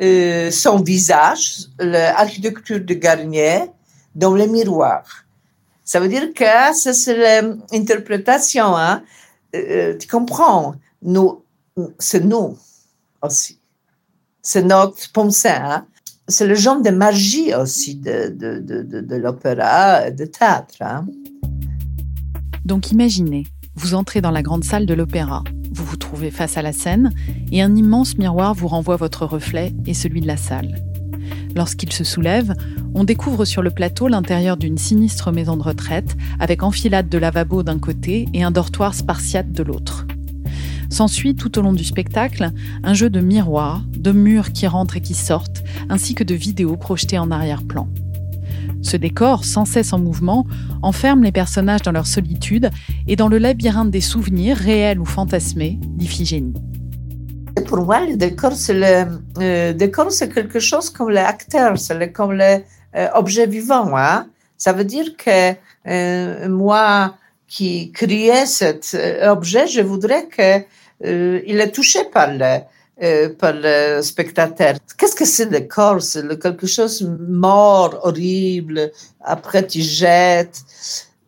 euh, 0.00 0.50
son 0.50 0.83
visage, 0.83 1.69
l'architecture 1.78 2.81
de 2.81 2.95
Garnier, 2.95 3.71
dans 4.14 4.35
le 4.35 4.47
miroir. 4.47 5.05
Ça 5.85 6.00
veut 6.00 6.09
dire 6.09 6.35
que 6.35 6.75
c'est 6.75 7.40
l'interprétation. 7.71 8.76
Hein? 8.76 9.02
Euh, 9.55 9.97
tu 9.97 10.09
comprends? 10.09 10.75
Nous, 11.02 11.43
c'est 11.99 12.25
nous 12.25 12.59
aussi. 13.23 13.59
C'est 14.43 14.62
notre 14.62 15.11
pensée. 15.12 15.49
Hein? 15.49 15.87
C'est 16.28 16.47
le 16.47 16.56
genre 16.56 16.83
de 16.83 16.90
magie 16.90 17.54
aussi 17.54 17.97
de, 17.97 18.28
de, 18.28 18.59
de, 18.59 19.00
de 19.00 19.16
l'opéra, 19.16 20.11
de 20.11 20.25
théâtre. 20.25 20.75
Hein? 20.80 21.06
Donc 22.64 22.90
imaginez, 22.90 23.47
vous 23.76 23.95
entrez 23.95 24.21
dans 24.21 24.33
la 24.33 24.42
grande 24.42 24.64
salle 24.64 24.87
de 24.87 24.95
l'opéra, 24.95 25.45
vous 25.73 25.85
vous 25.85 25.97
trouvez 25.97 26.33
face 26.33 26.56
à 26.56 26.62
la 26.62 26.73
scène 26.73 27.12
et 27.52 27.62
un 27.62 27.76
immense 27.76 28.18
miroir 28.18 28.54
vous 28.54 28.66
renvoie 28.66 28.97
votre 28.97 29.25
reflet 29.25 29.73
et 29.87 29.95
celui 29.95 30.21
de 30.21 30.26
la 30.26 30.37
salle. 30.37 30.83
Lorsqu'il 31.54 31.92
se 31.92 32.02
soulève, 32.02 32.54
on 32.95 33.04
découvre 33.04 33.45
sur 33.45 33.62
le 33.62 33.71
plateau 33.71 34.09
l'intérieur 34.09 34.56
d'une 34.56 34.78
sinistre 34.78 35.33
maison 35.33 35.56
de 35.56 35.62
retraite, 35.62 36.16
avec 36.40 36.62
enfilade 36.62 37.09
de 37.09 37.18
lavabo 37.18 37.62
d'un 37.62 37.78
côté 37.78 38.26
et 38.35 38.42
un 38.42 38.50
dortoir 38.50 38.95
spartiate 38.95 39.52
de 39.52 39.62
l'autre. 39.62 40.05
S'ensuit 40.90 41.35
tout 41.35 41.59
au 41.59 41.62
long 41.62 41.73
du 41.73 41.85
spectacle 41.85 42.50
un 42.83 42.95
jeu 42.95 43.11
de 43.11 43.21
miroirs, 43.21 43.83
de 43.97 44.12
murs 44.12 44.52
qui 44.52 44.66
rentrent 44.66 44.97
et 44.97 45.00
qui 45.00 45.14
sortent, 45.14 45.62
ainsi 45.88 46.14
que 46.14 46.25
de 46.25 46.35
vidéos 46.35 46.76
projetées 46.76 47.19
en 47.19 47.31
arrière-plan. 47.31 47.88
Ce 48.83 48.97
décor, 48.97 49.45
sans 49.45 49.64
cesse 49.64 49.93
en 49.93 49.99
mouvement, 49.99 50.47
enferme 50.83 51.25
les 51.25 51.33
personnages 51.33 51.83
dans 51.83 51.93
leur 51.93 52.07
solitude 52.07 52.71
et 53.09 53.16
dans 53.16 53.28
le 53.28 53.38
labyrinthe 53.38 53.90
des 53.90 54.00
souvenirs 54.00 54.57
réels 54.57 55.00
ou 55.00 55.05
fantasmés 55.05 55.81
d'Iphigénie. 55.83 56.55
Pour 57.66 57.85
moi, 57.85 58.07
le 58.07 58.16
décor, 58.16 58.52
c'est 58.52 58.75
le 58.75 59.19
euh, 59.40 60.28
quelque 60.33 60.61
chose 60.61 60.90
comme 60.90 61.11
l'acteur, 61.11 61.78
c'est 61.78 62.12
comme 62.12 62.35
l'objet 62.35 63.47
euh, 63.47 63.50
vivant. 63.50 63.97
Hein? 63.97 64.28
Ça 64.57 64.73
veut 64.73 64.85
dire 64.85 65.16
que 65.16 65.55
euh, 65.88 66.49
moi, 66.49 67.14
qui 67.49 67.93
créais 67.93 68.47
cet 68.47 68.93
euh, 68.95 69.31
objet, 69.31 69.67
je 69.67 69.81
voudrais 69.81 70.26
que 70.26 70.65
euh, 71.05 71.41
est 71.45 71.73
touché 71.73 72.05
par 72.05 72.33
le 72.33 72.61
euh, 73.03 73.29
par 73.29 73.53
le 73.55 74.00
spectateur. 74.00 74.76
Qu'est-ce 74.97 75.15
que 75.15 75.26
c'est 75.26 75.50
le 75.50 75.61
corps? 75.61 76.00
C'est 76.00 76.26
quelque 76.41 76.67
chose 76.67 77.03
mort, 77.29 78.00
horrible. 78.03 78.91
Après, 79.21 79.67
tu 79.67 79.83
jettes 79.83 80.62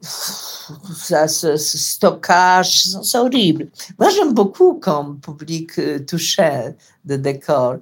ça, 0.01 1.29
ce, 1.29 1.57
stockage, 1.57 2.85
c'est 3.03 3.19
horrible. 3.19 3.69
Moi, 3.99 4.09
j'aime 4.11 4.33
beaucoup 4.33 4.79
quand 4.81 5.09
le 5.09 5.15
public 5.17 5.79
euh, 5.79 5.99
touché 5.99 6.75
de 7.05 7.17
décor. 7.17 7.77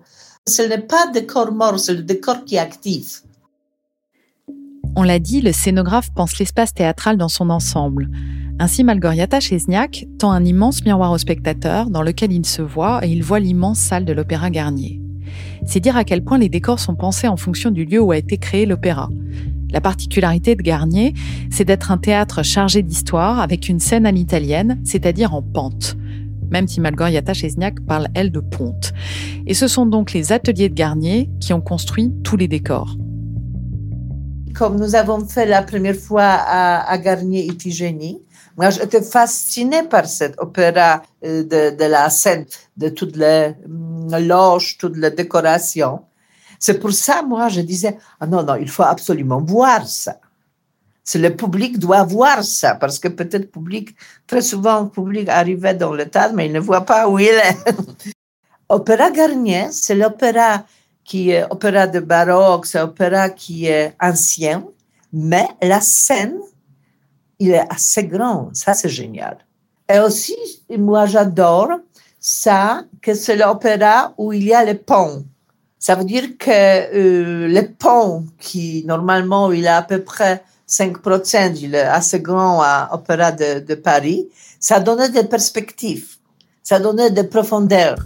Ce 0.46 0.62
n'est 0.62 0.78
pas 0.78 1.06
le 1.06 1.12
décor 1.12 1.52
mort, 1.52 1.78
c'est 1.78 1.94
le 1.94 2.02
décor 2.02 2.44
qui 2.44 2.56
est 2.56 2.58
actif. 2.58 3.22
On 4.98 5.02
l'a 5.02 5.18
dit, 5.18 5.42
le 5.42 5.52
scénographe 5.52 6.10
pense 6.14 6.38
l'espace 6.38 6.72
théâtral 6.72 7.18
dans 7.18 7.28
son 7.28 7.50
ensemble. 7.50 8.08
Ainsi, 8.58 8.82
Malgoriata 8.82 9.40
Chesniak 9.40 10.06
tend 10.18 10.32
un 10.32 10.42
immense 10.42 10.86
miroir 10.86 11.12
au 11.12 11.18
spectateur 11.18 11.90
dans 11.90 12.00
lequel 12.00 12.32
il 12.32 12.46
se 12.46 12.62
voit 12.62 13.04
et 13.04 13.10
il 13.10 13.22
voit 13.22 13.38
l'immense 13.38 13.78
salle 13.78 14.06
de 14.06 14.14
l'Opéra 14.14 14.48
Garnier. 14.48 15.02
C'est 15.66 15.80
dire 15.80 15.98
à 15.98 16.04
quel 16.04 16.24
point 16.24 16.38
les 16.38 16.48
décors 16.48 16.80
sont 16.80 16.94
pensés 16.94 17.28
en 17.28 17.36
fonction 17.36 17.70
du 17.70 17.84
lieu 17.84 18.00
où 18.00 18.10
a 18.10 18.16
été 18.16 18.38
créé 18.38 18.64
l'opéra. 18.64 19.10
La 19.70 19.82
particularité 19.82 20.56
de 20.56 20.62
Garnier, 20.62 21.12
c'est 21.50 21.66
d'être 21.66 21.90
un 21.90 21.98
théâtre 21.98 22.42
chargé 22.42 22.82
d'histoire 22.82 23.40
avec 23.40 23.68
une 23.68 23.80
scène 23.80 24.06
à 24.06 24.12
l'italienne, 24.12 24.80
c'est-à-dire 24.82 25.34
en 25.34 25.42
pente. 25.42 25.98
Même 26.50 26.68
si 26.68 26.80
Malgoriata 26.80 27.34
Chesniak 27.34 27.80
parle, 27.80 28.08
elle, 28.14 28.32
de 28.32 28.40
ponte. 28.40 28.94
Et 29.46 29.52
ce 29.52 29.68
sont 29.68 29.84
donc 29.84 30.14
les 30.14 30.32
ateliers 30.32 30.70
de 30.70 30.74
Garnier 30.74 31.28
qui 31.38 31.52
ont 31.52 31.60
construit 31.60 32.14
tous 32.22 32.38
les 32.38 32.48
décors. 32.48 32.96
Comme 34.58 34.78
nous 34.78 34.94
avons 34.94 35.26
fait 35.26 35.46
la 35.46 35.62
première 35.62 35.96
fois 35.96 36.22
à, 36.24 36.90
à 36.90 36.98
Garnier 36.98 37.44
Iphigénie, 37.44 38.22
moi, 38.56 38.70
j'étais 38.70 39.02
fascinée 39.02 39.82
par 39.82 40.06
cet 40.06 40.34
opéra 40.38 41.02
euh, 41.24 41.42
de, 41.44 41.84
la 41.84 42.08
scène, 42.08 42.46
de 42.76 42.88
toutes 42.88 43.16
les 43.16 43.54
mm, 43.68 44.16
loges, 44.26 44.78
toutes 44.78 44.96
les 44.96 45.10
décorations. 45.10 46.04
C'est 46.58 46.78
pour 46.78 46.92
ça, 46.92 47.22
moi, 47.22 47.48
je 47.48 47.60
disais, 47.60 47.98
ah 48.18 48.26
non, 48.26 48.42
non, 48.42 48.54
il 48.54 48.70
faut 48.70 48.82
absolument 48.82 49.42
voir 49.42 49.86
ça. 49.86 50.16
Le 51.14 51.28
public 51.28 51.78
doit 51.78 52.02
voir 52.04 52.42
ça, 52.42 52.74
parce 52.74 52.98
que 52.98 53.08
peut-être 53.08 53.52
public, 53.52 53.94
très 54.26 54.40
souvent, 54.40 54.84
le 54.84 54.88
public 54.88 55.28
arrivait 55.28 55.74
dans 55.74 55.92
le 55.92 56.06
tas, 56.06 56.32
mais 56.32 56.46
il 56.46 56.52
ne 56.52 56.60
voit 56.60 56.86
pas 56.86 57.08
où 57.08 57.18
il 57.18 57.26
est. 57.26 57.56
Opéra 58.68 59.10
Garnier, 59.10 59.68
c'est 59.70 59.94
l'opéra 59.94 60.64
qui 61.06 61.30
est 61.30 61.44
opéra 61.50 61.86
de 61.86 62.00
baroque, 62.00 62.66
c'est 62.66 62.80
opéra 62.80 63.30
qui 63.30 63.66
est 63.66 63.94
ancien, 64.00 64.64
mais 65.12 65.46
la 65.62 65.80
scène, 65.80 66.38
il 67.38 67.50
est 67.52 67.72
assez 67.72 68.04
grand. 68.04 68.50
Ça, 68.52 68.74
c'est 68.74 68.88
génial. 68.88 69.38
Et 69.88 70.00
aussi, 70.00 70.36
moi, 70.76 71.06
j'adore 71.06 71.70
ça, 72.18 72.82
que 73.00 73.14
c'est 73.14 73.36
l'opéra 73.36 74.12
où 74.18 74.32
il 74.32 74.44
y 74.44 74.52
a 74.52 74.64
les 74.64 74.74
ponts. 74.74 75.24
Ça 75.78 75.94
veut 75.94 76.04
dire 76.04 76.36
que 76.38 76.50
euh, 76.50 77.46
le 77.46 77.68
pont, 77.72 78.26
qui 78.40 78.84
normalement, 78.84 79.52
il 79.52 79.68
a 79.68 79.76
à 79.76 79.82
peu 79.82 80.02
près 80.02 80.42
5%, 80.68 81.56
il 81.62 81.76
est 81.76 81.80
assez 81.82 82.18
grand 82.20 82.60
à 82.62 82.88
l'opéra 82.90 83.30
de, 83.30 83.60
de 83.60 83.74
Paris, 83.76 84.26
ça 84.58 84.80
donnait 84.80 85.10
des 85.10 85.22
perspectives, 85.22 86.16
ça 86.64 86.80
donnait 86.80 87.10
des 87.10 87.24
profondeurs. 87.24 88.02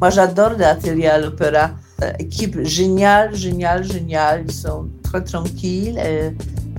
Moi, 0.00 0.10
j'adore 0.10 0.52
l'atelier 0.58 1.06
à 1.06 1.18
l'opéra. 1.18 1.70
Euh, 2.02 2.12
équipe 2.18 2.60
géniale, 2.62 3.34
géniale, 3.34 3.84
géniale. 3.84 4.44
Ils 4.46 4.52
sont 4.52 4.88
très 5.02 5.22
tranquilles, 5.22 6.00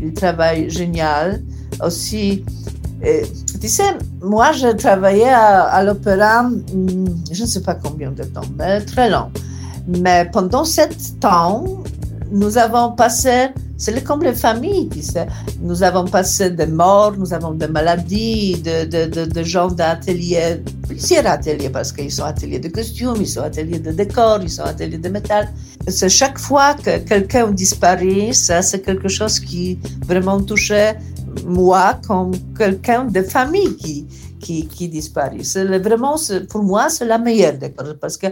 ils 0.02 0.14
travaillent 0.14 0.70
génial. 0.70 1.42
Aussi, 1.82 2.44
et, 3.04 3.24
tu 3.62 3.68
sais, 3.68 3.98
moi, 4.22 4.52
je 4.52 4.68
travaillais 4.68 5.30
à, 5.30 5.64
à 5.64 5.84
l'opéra, 5.84 6.44
hmm, 6.44 7.06
je 7.32 7.42
ne 7.42 7.48
sais 7.48 7.62
pas 7.62 7.76
combien 7.76 8.12
de 8.12 8.24
temps, 8.24 8.42
mais 8.58 8.82
très 8.82 9.10
long. 9.10 9.32
Mais 9.88 10.30
pendant 10.32 10.66
sept 10.66 11.20
temps, 11.20 11.66
nous 12.32 12.58
avons 12.58 12.92
passé 12.94 13.50
c'est 13.78 14.04
comme 14.04 14.24
les 14.24 14.34
familles. 14.34 14.90
Nous 15.62 15.84
avons 15.84 16.06
passé 16.06 16.50
des 16.50 16.68
morts, 16.68 17.16
nous 17.18 17.34
avons 17.34 17.52
des 17.52 17.68
maladies, 17.68 18.62
de, 18.62 18.86
de, 18.86 19.26
de, 19.26 19.44
gens 19.44 19.68
d'ateliers, 19.68 20.62
plusieurs 20.88 21.28
ateliers, 21.28 21.70
parce 21.70 21.92
qu'ils 21.92 22.12
sont 22.12 22.24
ateliers 22.24 22.60
de 22.60 22.70
costumes, 22.70 23.18
ils 23.20 23.28
sont 23.28 23.42
ateliers 23.42 23.80
de 23.80 23.92
décor, 23.92 24.40
ils 24.42 24.50
sont 24.50 24.64
ateliers 24.64 24.98
de 24.98 25.10
métal. 25.10 25.50
C'est 25.88 26.10
chaque 26.10 26.40
fois 26.40 26.74
que 26.76 27.00
quelqu'un 27.00 27.52
disparaît, 27.52 28.32
ça, 28.32 28.62
c'est 28.62 28.82
quelque 28.82 29.10
chose 29.10 29.40
qui 29.40 29.78
vraiment 30.06 30.42
touchait 30.42 30.98
moi 31.46 32.00
comme 32.08 32.32
quelqu'un 32.58 33.04
de 33.06 33.22
famille 33.22 33.76
qui, 33.76 34.08
qui, 34.40 34.68
qui 34.68 34.88
disparaît. 34.88 35.44
C'est 35.44 35.66
vraiment, 35.80 36.16
pour 36.50 36.64
moi, 36.64 36.90
c'est 36.90 37.06
la 37.06 37.18
meilleure 37.18 37.58
décoration, 37.58 37.98
parce 38.00 38.16
que 38.16 38.28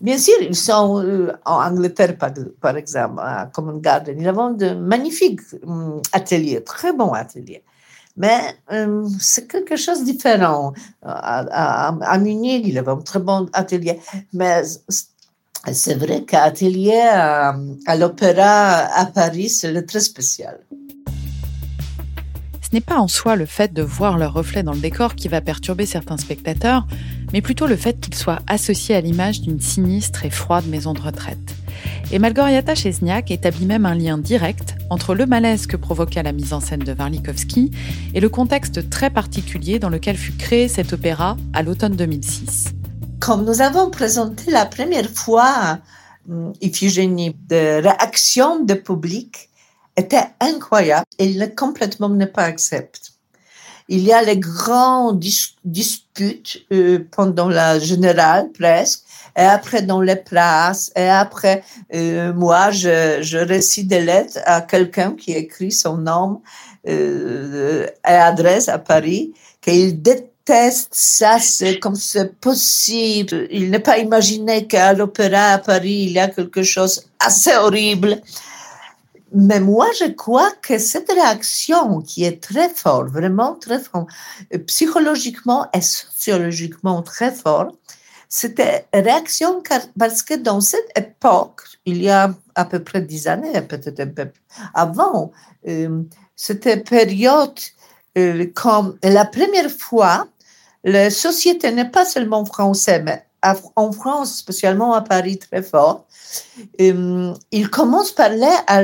Bien 0.00 0.16
sûr, 0.16 0.34
ils 0.40 0.56
sont 0.56 1.02
euh, 1.02 1.32
en 1.44 1.62
Angleterre, 1.62 2.16
par, 2.16 2.76
exemple, 2.76 3.20
à 3.20 3.50
Common 3.52 3.76
Garden. 3.78 4.18
Ils 4.18 4.28
ont 4.30 4.52
de 4.52 4.70
magnifiques 4.70 5.40
hum, 5.66 6.00
ateliers, 6.12 6.62
très 6.64 6.92
bons 6.92 7.12
ateliers. 7.12 7.62
Mais 8.16 8.56
euh, 8.72 9.06
c'est 9.20 9.46
quelque 9.46 9.76
chose 9.76 10.00
de 10.00 10.04
différent. 10.06 10.72
À, 11.02 12.18
Munich, 12.18 12.64
ils 12.66 12.80
ont 12.80 12.88
un 12.88 12.96
très 13.02 13.20
bon 13.20 13.48
atelier. 13.52 14.00
Mais 14.32 14.62
c'est 15.72 15.94
vrai 15.94 16.22
qu'à 16.24 16.44
atelier 16.44 17.02
à, 17.02 17.54
à 17.86 17.96
l'opéra 17.96 18.86
à 18.94 19.06
Paris, 19.06 19.48
c'est 19.50 19.82
très 19.86 20.00
spécial. 20.00 20.60
Ce 22.70 22.76
n'est 22.76 22.80
pas 22.80 23.00
en 23.00 23.08
soi 23.08 23.34
le 23.34 23.46
fait 23.46 23.72
de 23.72 23.82
voir 23.82 24.16
leur 24.16 24.32
reflet 24.32 24.62
dans 24.62 24.72
le 24.72 24.78
décor 24.78 25.16
qui 25.16 25.26
va 25.26 25.40
perturber 25.40 25.86
certains 25.86 26.16
spectateurs, 26.16 26.86
mais 27.32 27.40
plutôt 27.40 27.66
le 27.66 27.74
fait 27.74 27.98
qu'ils 27.98 28.14
soient 28.14 28.38
associés 28.46 28.94
à 28.94 29.00
l'image 29.00 29.40
d'une 29.40 29.58
sinistre 29.58 30.24
et 30.24 30.30
froide 30.30 30.68
maison 30.68 30.94
de 30.94 31.00
retraite. 31.00 31.56
Et 32.12 32.20
Malgoriata 32.20 32.76
Chesniak 32.76 33.32
établit 33.32 33.66
même 33.66 33.86
un 33.86 33.96
lien 33.96 34.18
direct 34.18 34.76
entre 34.88 35.16
le 35.16 35.26
malaise 35.26 35.66
que 35.66 35.76
provoqua 35.76 36.22
la 36.22 36.30
mise 36.30 36.52
en 36.52 36.60
scène 36.60 36.84
de 36.84 36.94
Warlikowski 36.96 37.72
et 38.14 38.20
le 38.20 38.28
contexte 38.28 38.88
très 38.88 39.10
particulier 39.10 39.80
dans 39.80 39.90
lequel 39.90 40.16
fut 40.16 40.36
créé 40.36 40.68
cet 40.68 40.92
opéra 40.92 41.36
à 41.52 41.64
l'automne 41.64 41.96
2006. 41.96 42.66
Comme 43.18 43.46
nous 43.46 43.62
avons 43.62 43.90
présenté 43.90 44.48
la 44.52 44.64
première 44.64 45.10
fois 45.10 45.80
hum, 46.28 46.52
Iphigénie 46.60 47.34
de 47.48 47.82
réaction 47.82 48.62
de 48.62 48.74
public, 48.74 49.49
était 49.96 50.28
incroyable 50.40 51.06
et 51.18 51.26
il 51.26 51.54
complètement 51.54 52.08
ne 52.08 52.24
pas 52.24 52.44
accepte. 52.44 53.12
Il 53.88 54.04
y 54.04 54.12
a 54.12 54.22
les 54.22 54.38
grandes 54.38 55.24
disputes 55.64 56.64
euh, 56.72 57.00
pendant 57.10 57.48
la 57.48 57.80
générale 57.80 58.48
presque, 58.52 59.00
et 59.36 59.42
après 59.42 59.82
dans 59.82 60.00
les 60.00 60.14
places, 60.16 60.92
et 60.94 61.08
après 61.08 61.64
euh, 61.94 62.32
moi 62.32 62.70
je, 62.70 63.18
je 63.20 63.38
récite 63.38 63.88
des 63.88 64.00
lettres 64.00 64.38
à 64.44 64.60
quelqu'un 64.60 65.16
qui 65.16 65.32
écrit 65.32 65.72
son 65.72 65.96
nom 65.96 66.40
euh, 66.88 67.86
et 68.06 68.12
adresse 68.12 68.68
à 68.68 68.78
Paris, 68.78 69.32
qu'il 69.60 70.00
déteste 70.00 70.30
ça, 70.92 71.38
c'est 71.40 71.78
comme 71.78 71.96
c'est 71.96 72.34
possible. 72.40 73.48
Il 73.50 73.70
n'est 73.70 73.78
pas 73.78 73.98
imaginé 73.98 74.66
qu'à 74.66 74.92
l'opéra 74.92 75.52
à 75.54 75.58
Paris 75.58 76.04
il 76.06 76.12
y 76.12 76.18
a 76.18 76.28
quelque 76.28 76.62
chose 76.62 77.06
assez 77.18 77.54
horrible. 77.56 78.20
Mais 79.32 79.60
moi, 79.60 79.86
je 79.98 80.10
crois 80.10 80.50
que 80.62 80.78
cette 80.78 81.10
réaction 81.10 82.00
qui 82.00 82.24
est 82.24 82.42
très 82.42 82.68
forte, 82.68 83.08
vraiment 83.08 83.54
très 83.54 83.78
forte, 83.78 84.08
euh, 84.52 84.58
psychologiquement 84.66 85.68
et 85.72 85.80
sociologiquement 85.80 87.02
très 87.02 87.32
forte, 87.32 87.74
c'était 88.28 88.86
réaction 88.92 89.62
parce 89.98 90.22
que 90.22 90.34
dans 90.34 90.60
cette 90.60 90.90
époque, 90.96 91.62
il 91.84 92.02
y 92.02 92.08
a 92.08 92.32
à 92.54 92.64
peu 92.64 92.82
près 92.82 93.02
dix 93.02 93.26
années, 93.26 93.60
peut-être 93.62 94.00
un 94.00 94.06
peu 94.06 94.28
avant, 94.74 95.32
euh, 95.66 96.02
c'était 96.36 96.78
période 96.78 97.58
euh, 98.18 98.46
comme 98.54 98.98
la 99.02 99.24
première 99.24 99.70
fois, 99.70 100.28
la 100.84 101.10
société 101.10 101.72
n'est 101.72 101.90
pas 101.90 102.04
seulement 102.04 102.44
française, 102.44 103.02
mais 103.04 103.24
en 103.76 103.92
France, 103.92 104.36
spécialement 104.36 104.94
à 104.94 105.00
Paris, 105.00 105.38
très 105.38 105.62
fort, 105.62 106.06
euh, 106.80 107.32
il 107.50 107.70
commence 107.70 108.12
par 108.12 108.28
parler 108.28 108.54
à 108.66 108.82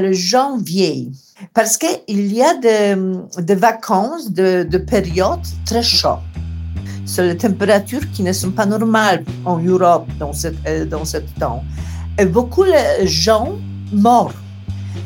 vieilles. 0.58 1.12
Parce 1.52 1.76
qu'il 1.76 2.32
y 2.32 2.42
a 2.42 2.54
des, 2.54 3.54
vacances, 3.54 4.32
de, 4.32 4.66
de 4.68 4.78
périodes 4.78 5.46
très 5.66 5.82
chaudes. 5.82 6.18
C'est 7.04 7.26
les 7.26 7.36
températures 7.36 8.10
qui 8.12 8.22
ne 8.22 8.32
sont 8.32 8.50
pas 8.50 8.66
normales 8.66 9.24
en 9.44 9.58
Europe 9.58 10.08
dans, 10.18 10.32
cette, 10.32 10.56
euh, 10.66 10.84
dans 10.84 11.04
ce 11.04 11.18
temps. 11.38 11.62
Et 12.18 12.24
beaucoup 12.24 12.64
de 12.64 13.06
gens 13.06 13.52
morts 13.92 14.32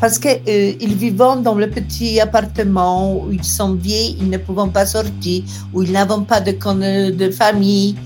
parce 0.00 0.18
qu'ils 0.18 0.40
euh, 0.48 0.72
vivent 0.80 1.16
dans 1.16 1.54
le 1.54 1.68
petit 1.68 2.20
appartement 2.20 3.16
où 3.16 3.32
ils 3.32 3.44
sont 3.44 3.74
vieux, 3.74 4.16
ils 4.18 4.30
ne 4.30 4.38
peuvent 4.38 4.70
pas 4.70 4.86
sortir, 4.86 5.42
où 5.74 5.82
ils 5.82 5.92
n'ont 5.92 6.22
pas 6.22 6.40
de 6.40 7.30
famille. 7.30 7.96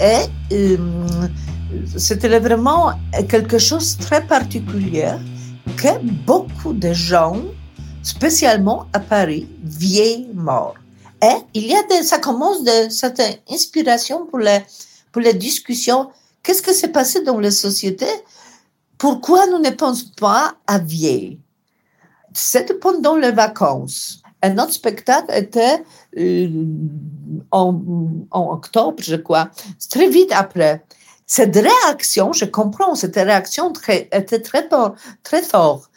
Et 0.00 0.26
euh, 0.52 0.76
c'était 1.96 2.38
vraiment 2.38 2.92
quelque 3.28 3.58
chose 3.58 3.96
de 3.96 4.02
très 4.02 4.26
particulier 4.26 5.12
que 5.76 5.98
beaucoup 6.02 6.72
de 6.72 6.92
gens, 6.92 7.36
spécialement 8.02 8.86
à 8.92 9.00
Paris, 9.00 9.48
vieillent 9.62 10.28
morts. 10.34 10.74
Et 11.22 11.36
il 11.54 11.66
y 11.66 11.74
a 11.74 11.82
ça 12.02 12.18
commence 12.18 12.62
de 12.64 12.90
cette 12.90 13.22
inspiration 13.50 14.26
pour 14.26 14.38
les, 14.38 14.60
pour 15.12 15.22
les 15.22 15.34
discussions. 15.34 16.10
Qu'est-ce 16.42 16.62
qui 16.62 16.74
s'est 16.74 16.88
passé 16.88 17.22
dans 17.22 17.38
les 17.38 17.50
sociétés? 17.50 18.14
Pourquoi 18.98 19.46
nous 19.46 19.58
ne 19.58 19.70
pensons 19.70 20.06
pas 20.18 20.54
à 20.66 20.78
vieillir? 20.78 21.38
C'était 22.32 22.74
pendant 22.74 23.16
les 23.16 23.32
vacances. 23.32 24.22
Un 24.44 24.58
autre 24.58 24.74
spectacle 24.74 25.34
était 25.34 25.82
euh, 26.18 26.48
en, 27.50 27.80
en, 28.30 28.52
octobre, 28.52 29.02
je 29.02 29.16
crois, 29.16 29.48
très 29.90 30.06
vite 30.10 30.32
après. 30.32 30.84
Cette 31.26 31.56
réaction, 31.56 32.34
je 32.34 32.44
comprends, 32.44 32.94
cette 32.94 33.16
réaction 33.16 33.72
très, 33.72 34.06
était 34.12 34.40
très 34.40 34.68
fort, 34.68 34.96
très 35.22 35.40
fort. 35.40 35.88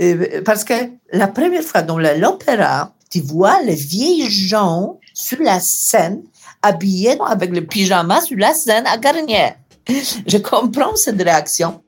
Euh, 0.00 0.42
parce 0.44 0.64
que 0.64 0.74
la 1.12 1.28
première 1.28 1.62
fois 1.62 1.82
dans 1.82 1.98
l'opéra, 1.98 2.92
tu 3.08 3.20
vois 3.20 3.62
les 3.62 3.76
vieilles 3.76 4.28
gens 4.28 4.98
sur 5.14 5.38
la 5.40 5.60
scène, 5.60 6.24
habillés 6.60 7.16
avec 7.24 7.52
le 7.52 7.64
pyjama 7.64 8.20
sur 8.20 8.36
la 8.36 8.52
scène 8.52 8.84
à 8.88 8.98
Garnier. 8.98 9.54
Je 10.26 10.38
comprends 10.38 10.96
cette 10.96 11.22
réaction. 11.22 11.80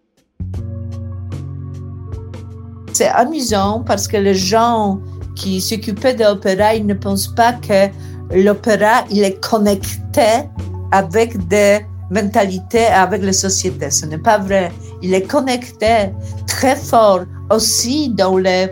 C'est 2.93 3.09
amusant 3.09 3.83
parce 3.85 4.07
que 4.07 4.17
les 4.17 4.37
gens 4.37 5.01
qui 5.35 5.61
s'occupaient 5.61 6.15
de 6.15 6.25
l'opéra, 6.25 6.75
ils 6.75 6.87
ne 6.87 6.95
pensent 6.95 7.35
pas 7.35 7.53
que 7.53 7.89
l'opéra, 8.35 9.05
il 9.11 9.23
est 9.23 9.41
connecté 9.41 10.49
avec 10.93 11.47
des 11.49 11.81
mentalités, 12.11 12.87
avec 12.87 13.23
les 13.23 13.33
sociétés. 13.33 13.91
Ce 13.91 14.07
n'est 14.07 14.19
pas 14.19 14.39
vrai. 14.39 14.73
Il 15.03 15.15
est 15.15 15.27
connecté 15.27 16.11
très 16.47 16.77
fort 16.77 17.21
aussi 17.51 18.09
dans 18.11 18.37
les, 18.37 18.69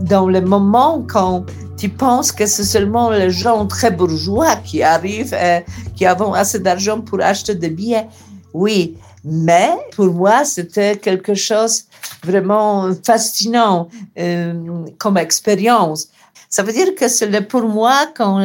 dans 0.00 0.28
les 0.28 0.40
moments 0.40 1.04
quand 1.08 1.44
tu 1.76 1.88
penses 1.88 2.32
que 2.32 2.46
c'est 2.46 2.64
seulement 2.64 3.10
les 3.10 3.30
gens 3.30 3.66
très 3.66 3.90
bourgeois 3.90 4.56
qui 4.56 4.82
arrivent 4.82 5.34
et 5.34 5.64
qui 5.94 6.06
ont 6.06 6.34
assez 6.34 6.58
d'argent 6.60 7.00
pour 7.00 7.20
acheter 7.20 7.54
des 7.54 7.70
billets. 7.70 8.06
Oui, 8.52 8.96
mais 9.24 9.70
pour 9.96 10.12
moi, 10.12 10.44
c'était 10.44 10.96
quelque 10.96 11.34
chose 11.34 11.84
vraiment 12.22 12.90
fascinant 13.04 13.88
euh, 14.18 14.84
comme 14.98 15.16
expérience. 15.16 16.08
Ça 16.50 16.62
veut 16.62 16.72
dire 16.72 16.94
que 16.94 17.08
c'est 17.08 17.40
pour 17.48 17.62
moi, 17.62 18.06
quand, 18.14 18.44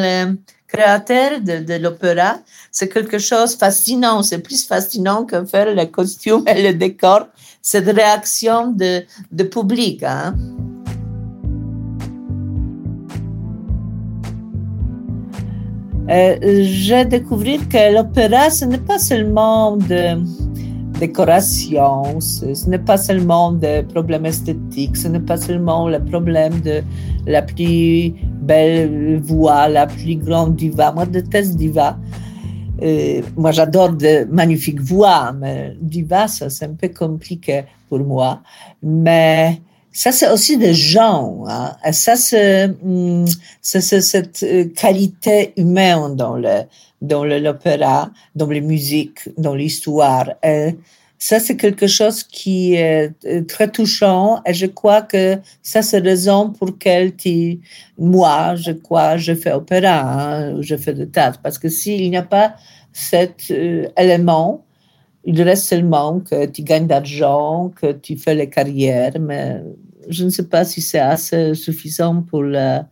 créateur 0.69 1.41
de, 1.41 1.75
l'opéra, 1.75 2.39
c'est 2.71 2.87
quelque 2.87 3.19
chose 3.19 3.53
de 3.53 3.57
fascinant. 3.57 4.23
C'est 4.23 4.39
plus 4.39 4.65
fascinant 4.65 5.25
que 5.25 5.43
faire 5.45 5.73
les 5.73 5.89
costumes 5.89 6.43
et 6.47 6.61
le 6.61 6.73
décor. 6.73 7.27
Cette 7.61 7.87
réaction 7.87 8.71
de, 8.71 9.03
de 9.31 9.43
public. 9.43 10.03
Hein. 10.03 10.35
Euh, 16.09 16.37
j'ai 16.63 17.05
découvert 17.05 17.59
que 17.69 17.93
l'opéra, 17.93 18.49
ce 18.49 18.65
n'est 18.65 18.79
pas 18.79 18.97
seulement 18.97 19.77
de 19.77 20.17
décoration, 20.99 22.19
ce 22.19 22.69
n'est 22.69 22.85
pas 22.91 22.97
seulement 22.97 23.51
des 23.51 23.83
problèmes 23.83 24.25
esthétiques, 24.25 24.97
ce 24.97 25.07
n'est 25.07 25.19
pas 25.19 25.37
seulement 25.37 25.87
le 25.87 25.99
problème 26.03 26.59
de 26.61 26.81
la 27.25 27.41
plus 27.41 28.13
belle 28.41 29.19
voix, 29.21 29.67
la 29.67 29.87
plus 29.87 30.15
grande 30.15 30.55
diva. 30.55 30.91
Moi, 30.91 31.05
je 31.05 31.11
déteste 31.11 31.55
diva. 31.55 31.97
Euh, 32.81 33.21
moi, 33.35 33.51
j'adore 33.51 33.93
de 33.93 34.25
magnifiques 34.31 34.81
voix, 34.81 35.31
mais 35.33 35.75
diva, 35.81 36.27
ça, 36.27 36.49
c'est 36.49 36.65
un 36.65 36.73
peu 36.73 36.89
compliqué 36.89 37.63
pour 37.87 37.99
moi. 37.99 38.41
Mais 38.81 39.61
ça, 39.99 40.13
c'est 40.13 40.29
aussi 40.31 40.57
des 40.57 40.73
gens. 40.73 41.43
Hein. 41.45 41.75
Ça, 41.91 42.15
c'est, 42.15 42.73
cette 43.61 44.43
euh, 44.43 44.65
qualité 44.73 45.51
humaine 45.57 46.15
dans 46.15 46.37
le 46.37 46.61
dans 47.01 47.25
l'opéra, 47.25 48.09
dans 48.33 48.47
les 48.47 48.61
musiques, 48.61 49.27
dans 49.37 49.55
l'histoire. 49.55 50.35
Ça, 51.17 51.41
c'est 51.41 51.57
quelque 51.57 51.87
chose 51.87 52.23
qui 52.23 52.75
est 52.75 53.11
euh, 53.25 53.43
très 53.43 53.69
touchant. 53.69 54.41
Et 54.45 54.53
je 54.53 54.67
crois 54.67 55.01
que 55.01 55.37
ça, 55.61 55.81
c'est 55.81 55.99
raison 55.99 56.51
pour 56.51 56.67
laquelle 56.67 57.11
moi, 57.97 58.55
je 58.55 58.71
crois, 58.71 59.17
je 59.17 59.35
fais 59.35 59.51
opéra, 59.51 59.99
hein, 59.99 60.61
je 60.61 60.77
fais 60.77 60.93
de 60.93 61.03
théâtre. 61.03 61.41
Parce 61.43 61.59
que 61.59 61.67
s'il 61.67 62.09
n'y 62.09 62.15
a 62.15 62.23
pas 62.23 62.55
cet 62.93 63.51
euh, 63.51 63.89
élément, 63.97 64.63
il 65.25 65.41
reste 65.41 65.65
seulement 65.65 66.21
que 66.21 66.45
tu 66.45 66.63
gagnes 66.63 66.87
d'argent, 66.87 67.71
que 67.75 67.91
tu 67.91 68.17
fais 68.17 68.35
les 68.35 68.49
carrières, 68.49 69.19
mais 69.19 69.61
je 70.09 70.25
ne 70.25 70.29
sais 70.29 70.47
pas 70.47 70.65
si 70.65 70.81
c'est 70.81 70.99
assez 70.99 71.53
suffisant 71.53 72.21
pour 72.21 72.43
la, 72.43 72.87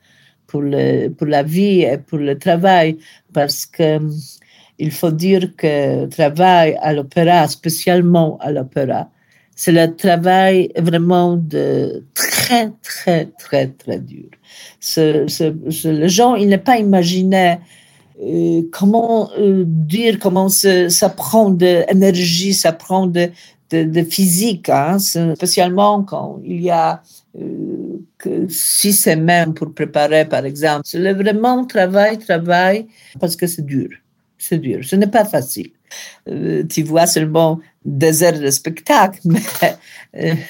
pour, 0.45 0.61
le, 0.61 1.09
pour 1.09 1.27
la 1.27 1.43
vie 1.43 1.81
et 1.81 1.97
pour 1.97 2.19
le 2.19 2.37
travail, 2.37 2.97
parce 3.33 3.65
que 3.65 3.99
il 4.79 4.91
faut 4.91 5.11
dire 5.11 5.55
que 5.55 6.03
le 6.03 6.07
travail 6.07 6.77
à 6.81 6.93
l'opéra, 6.93 7.47
spécialement 7.47 8.37
à 8.39 8.51
l'opéra, 8.51 9.09
c'est 9.55 9.71
le 9.71 9.95
travail 9.95 10.71
vraiment 10.77 11.35
de 11.35 12.03
très, 12.13 12.71
très, 12.83 13.25
très, 13.39 13.67
très 13.69 13.99
dur. 13.99 14.29
Ce, 14.79 15.25
ce, 15.27 15.87
le 15.87 16.07
gens, 16.07 16.35
il 16.35 16.49
n'est 16.49 16.59
pas 16.59 16.77
imaginé 16.77 17.57
euh, 18.21 18.61
comment 18.71 19.31
euh, 19.37 19.63
dire, 19.65 20.19
comment 20.19 20.49
ça 20.49 21.09
prend 21.09 21.49
de 21.49 21.83
l'énergie, 21.89 22.53
ça 22.53 22.71
prend 22.71 23.07
de, 23.07 23.29
de, 23.69 24.03
physique, 24.03 24.69
hein, 24.69 24.97
spécialement 24.99 26.03
quand 26.03 26.39
il 26.43 26.61
y 26.61 26.69
a 26.69 27.01
euh, 27.39 27.99
que 28.17 28.47
six 28.47 28.93
semaines 28.93 29.53
pour 29.53 29.73
préparer, 29.73 30.25
par 30.25 30.45
exemple. 30.45 30.81
C'est 30.85 31.13
vraiment 31.13 31.65
travail, 31.65 32.17
travail, 32.17 32.87
parce 33.19 33.35
que 33.35 33.47
c'est 33.47 33.65
dur. 33.65 33.89
C'est 34.37 34.59
dur. 34.59 34.79
Ce 34.83 34.95
n'est 34.95 35.07
pas 35.07 35.25
facile. 35.25 35.71
tu 36.69 36.83
vois 36.83 37.07
seulement 37.07 37.59
des 37.83 38.23
heures 38.23 38.39
de 38.39 38.49
spectacle, 38.49 39.19
mais 39.25 39.41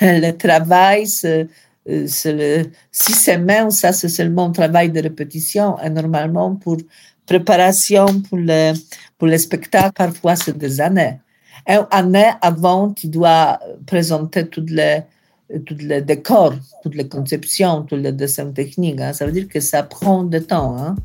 le 0.02 0.32
travail, 0.32 1.08
c'est 1.08 1.48
le 1.88 2.64
six 2.92 3.14
semaines, 3.14 3.72
ça 3.72 3.94
c'est 3.94 4.10
seulement 4.10 4.46
un 4.48 4.52
travail 4.52 4.92
de 4.92 5.02
répétition. 5.02 5.80
Et 5.80 5.90
normalement, 5.90 6.56
pour 6.56 6.78
préparation 7.28 8.22
pour 8.22 8.38
le, 8.38 8.74
pour 9.18 9.28
le 9.28 9.38
spectacle, 9.38 9.94
parfois 9.94 10.36
c'est 10.36 10.58
des 10.58 10.82
années. 10.82 11.20
Une 11.68 11.86
année 11.92 12.32
avant, 12.42 12.92
tu 12.92 13.08
dois 13.08 13.60
présenter 13.86 14.48
toutes 14.48 14.70
les, 14.70 15.02
tous 15.66 15.78
les 15.80 16.02
décors, 16.02 16.54
toutes 16.82 16.96
les 16.96 17.08
conceptions, 17.08 17.84
tous 17.84 17.98
les 17.98 18.14
dessins 18.14 18.52
techniques. 18.52 19.02
Hein. 19.02 19.12
Ça 19.12 19.26
veut 19.26 19.34
dire 19.34 19.50
que 19.50 19.60
ça 19.60 19.84
prend 19.84 20.24
du 20.24 20.42
temps. 20.42 20.78
Hein. 20.78 20.96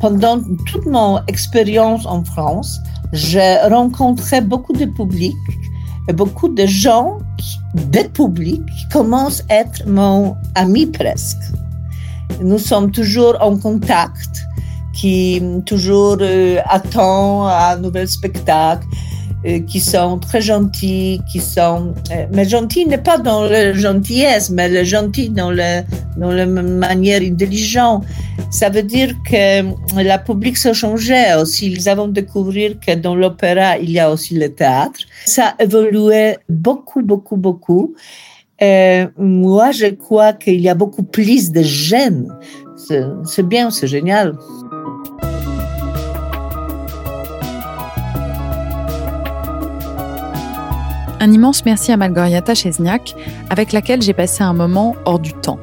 Pendant 0.00 0.42
toute 0.66 0.86
mon 0.86 1.24
expérience 1.26 2.04
en 2.06 2.24
France, 2.24 2.78
j'ai 3.12 3.56
rencontré 3.68 4.40
beaucoup 4.40 4.72
de 4.72 4.84
publics 4.84 5.34
et 6.08 6.12
beaucoup 6.12 6.48
de 6.48 6.66
gens 6.66 7.18
des 7.74 8.04
publics 8.04 8.64
qui 8.66 8.88
commencent 8.88 9.44
à 9.48 9.56
être 9.56 9.86
mon 9.86 10.36
ami 10.54 10.86
presque. 10.86 11.42
Nous 12.42 12.58
sommes 12.58 12.90
toujours 12.90 13.36
en 13.40 13.56
contact, 13.56 14.46
qui 15.00 15.42
toujours 15.64 16.18
euh, 16.20 16.58
attend 16.66 17.46
un 17.46 17.76
nouvel 17.78 18.06
spectacle, 18.06 18.86
euh, 19.46 19.60
qui 19.60 19.80
sont 19.80 20.18
très 20.18 20.42
gentils, 20.42 21.22
qui 21.32 21.40
sont... 21.40 21.94
Euh, 22.10 22.26
mais 22.34 22.46
gentils 22.46 22.84
n'est 22.84 22.98
pas 22.98 23.16
dans 23.16 23.44
la 23.44 23.72
gentillesse, 23.72 24.50
mais 24.50 24.68
le 24.68 24.84
gentil 24.84 25.30
dans, 25.30 25.56
dans 26.18 26.30
la 26.30 26.44
manière 26.44 27.22
intelligente. 27.22 28.04
Ça 28.50 28.68
veut 28.68 28.82
dire 28.82 29.14
que 29.24 29.62
la 30.02 30.18
public 30.18 30.58
s'est 30.58 30.74
changé 30.74 31.34
aussi. 31.40 31.72
Ils 31.72 31.88
avons 31.88 32.08
découvert 32.08 32.72
que 32.84 32.94
dans 32.94 33.14
l'opéra, 33.14 33.78
il 33.78 33.90
y 33.90 33.98
a 33.98 34.10
aussi 34.10 34.34
le 34.34 34.52
théâtre. 34.52 35.00
Ça 35.24 35.54
a 35.58 35.62
évolué 35.62 36.36
beaucoup, 36.50 37.00
beaucoup, 37.00 37.36
beaucoup. 37.36 37.94
Et 38.60 39.04
moi, 39.16 39.70
je 39.70 39.86
crois 39.86 40.34
qu'il 40.34 40.60
y 40.60 40.68
a 40.68 40.74
beaucoup 40.74 41.04
plus 41.04 41.50
de 41.50 41.62
jeunes. 41.62 42.28
C'est 43.24 43.48
bien, 43.48 43.70
c'est 43.70 43.86
génial. 43.86 44.36
Un 51.22 51.30
immense 51.32 51.66
merci 51.66 51.92
à 51.92 51.98
Malgoriata 51.98 52.54
Chesniak, 52.54 53.14
avec 53.50 53.72
laquelle 53.72 54.00
j'ai 54.00 54.14
passé 54.14 54.42
un 54.42 54.54
moment 54.54 54.96
hors 55.04 55.18
du 55.18 55.34
temps. 55.34 55.58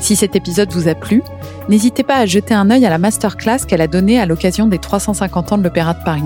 Si 0.00 0.16
cet 0.16 0.34
épisode 0.36 0.72
vous 0.72 0.88
a 0.88 0.94
plu, 0.94 1.22
n'hésitez 1.68 2.02
pas 2.02 2.16
à 2.16 2.24
jeter 2.24 2.54
un 2.54 2.70
œil 2.70 2.86
à 2.86 2.90
la 2.90 2.96
masterclass 2.96 3.66
qu'elle 3.68 3.82
a 3.82 3.88
donnée 3.88 4.18
à 4.18 4.24
l'occasion 4.24 4.66
des 4.66 4.78
350 4.78 5.52
ans 5.52 5.58
de 5.58 5.64
l'Opéra 5.64 5.92
de 5.92 6.02
Paris. 6.02 6.22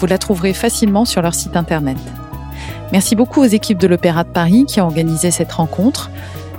Vous 0.00 0.06
la 0.06 0.18
trouverez 0.18 0.52
facilement 0.52 1.04
sur 1.04 1.22
leur 1.22 1.32
site 1.32 1.56
internet. 1.56 1.96
Merci 2.90 3.14
beaucoup 3.14 3.40
aux 3.40 3.46
équipes 3.46 3.78
de 3.78 3.86
l'Opéra 3.86 4.24
de 4.24 4.30
Paris 4.30 4.64
qui 4.66 4.80
ont 4.80 4.86
organisé 4.86 5.30
cette 5.30 5.52
rencontre. 5.52 6.10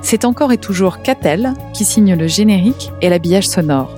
C'est 0.01 0.23
encore 0.23 0.53
et 0.53 0.57
toujours 0.57 1.01
Catel 1.01 1.53
qui 1.73 1.83
signe 1.83 2.15
le 2.15 2.27
générique 2.27 2.93
et 3.01 3.09
l'habillage 3.09 3.49
sonore. 3.49 3.93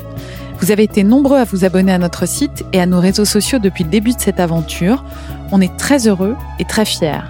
Vous 0.59 0.71
avez 0.71 0.83
été 0.83 1.03
nombreux 1.03 1.37
à 1.37 1.43
vous 1.43 1.63
abonner 1.63 1.91
à 1.91 1.99
notre 1.99 2.27
site 2.27 2.65
et 2.73 2.81
à 2.81 2.87
nos 2.87 2.99
réseaux 2.99 3.25
sociaux 3.25 3.59
depuis 3.59 3.83
le 3.83 3.91
début 3.91 4.13
de 4.13 4.19
cette 4.19 4.39
aventure. 4.39 5.03
On 5.51 5.61
est 5.61 5.77
très 5.77 6.07
heureux 6.07 6.35
et 6.57 6.65
très 6.65 6.85
fiers. 6.85 7.21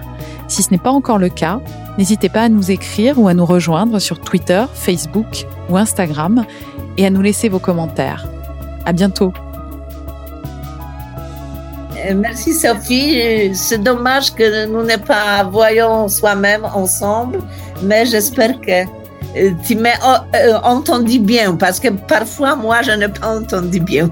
Si 0.52 0.62
ce 0.62 0.70
n'est 0.70 0.76
pas 0.76 0.90
encore 0.90 1.16
le 1.16 1.30
cas, 1.30 1.60
n'hésitez 1.96 2.28
pas 2.28 2.42
à 2.42 2.48
nous 2.50 2.70
écrire 2.70 3.18
ou 3.18 3.26
à 3.26 3.32
nous 3.32 3.46
rejoindre 3.46 3.98
sur 3.98 4.20
Twitter, 4.20 4.62
Facebook 4.74 5.46
ou 5.70 5.78
Instagram 5.78 6.44
et 6.98 7.06
à 7.06 7.10
nous 7.10 7.22
laisser 7.22 7.48
vos 7.48 7.58
commentaires. 7.58 8.26
À 8.84 8.92
bientôt. 8.92 9.32
Euh, 11.96 12.14
merci 12.14 12.52
Sophie. 12.52 13.54
C'est 13.54 13.82
dommage 13.82 14.34
que 14.34 14.66
nous 14.66 14.82
ne 14.82 14.96
pas 14.96 15.42
voyons 15.44 16.06
soi-même 16.08 16.66
ensemble, 16.74 17.38
mais 17.82 18.04
j'espère 18.04 18.60
que 18.60 18.82
euh, 18.82 19.52
tu 19.66 19.74
m'as 19.74 19.96
euh, 20.34 20.58
entendu 20.64 21.18
bien 21.18 21.56
parce 21.56 21.80
que 21.80 21.88
parfois 21.88 22.56
moi 22.56 22.82
je 22.82 22.90
n'ai 22.90 23.08
pas 23.08 23.38
entendu 23.38 23.80
bien. 23.80 24.10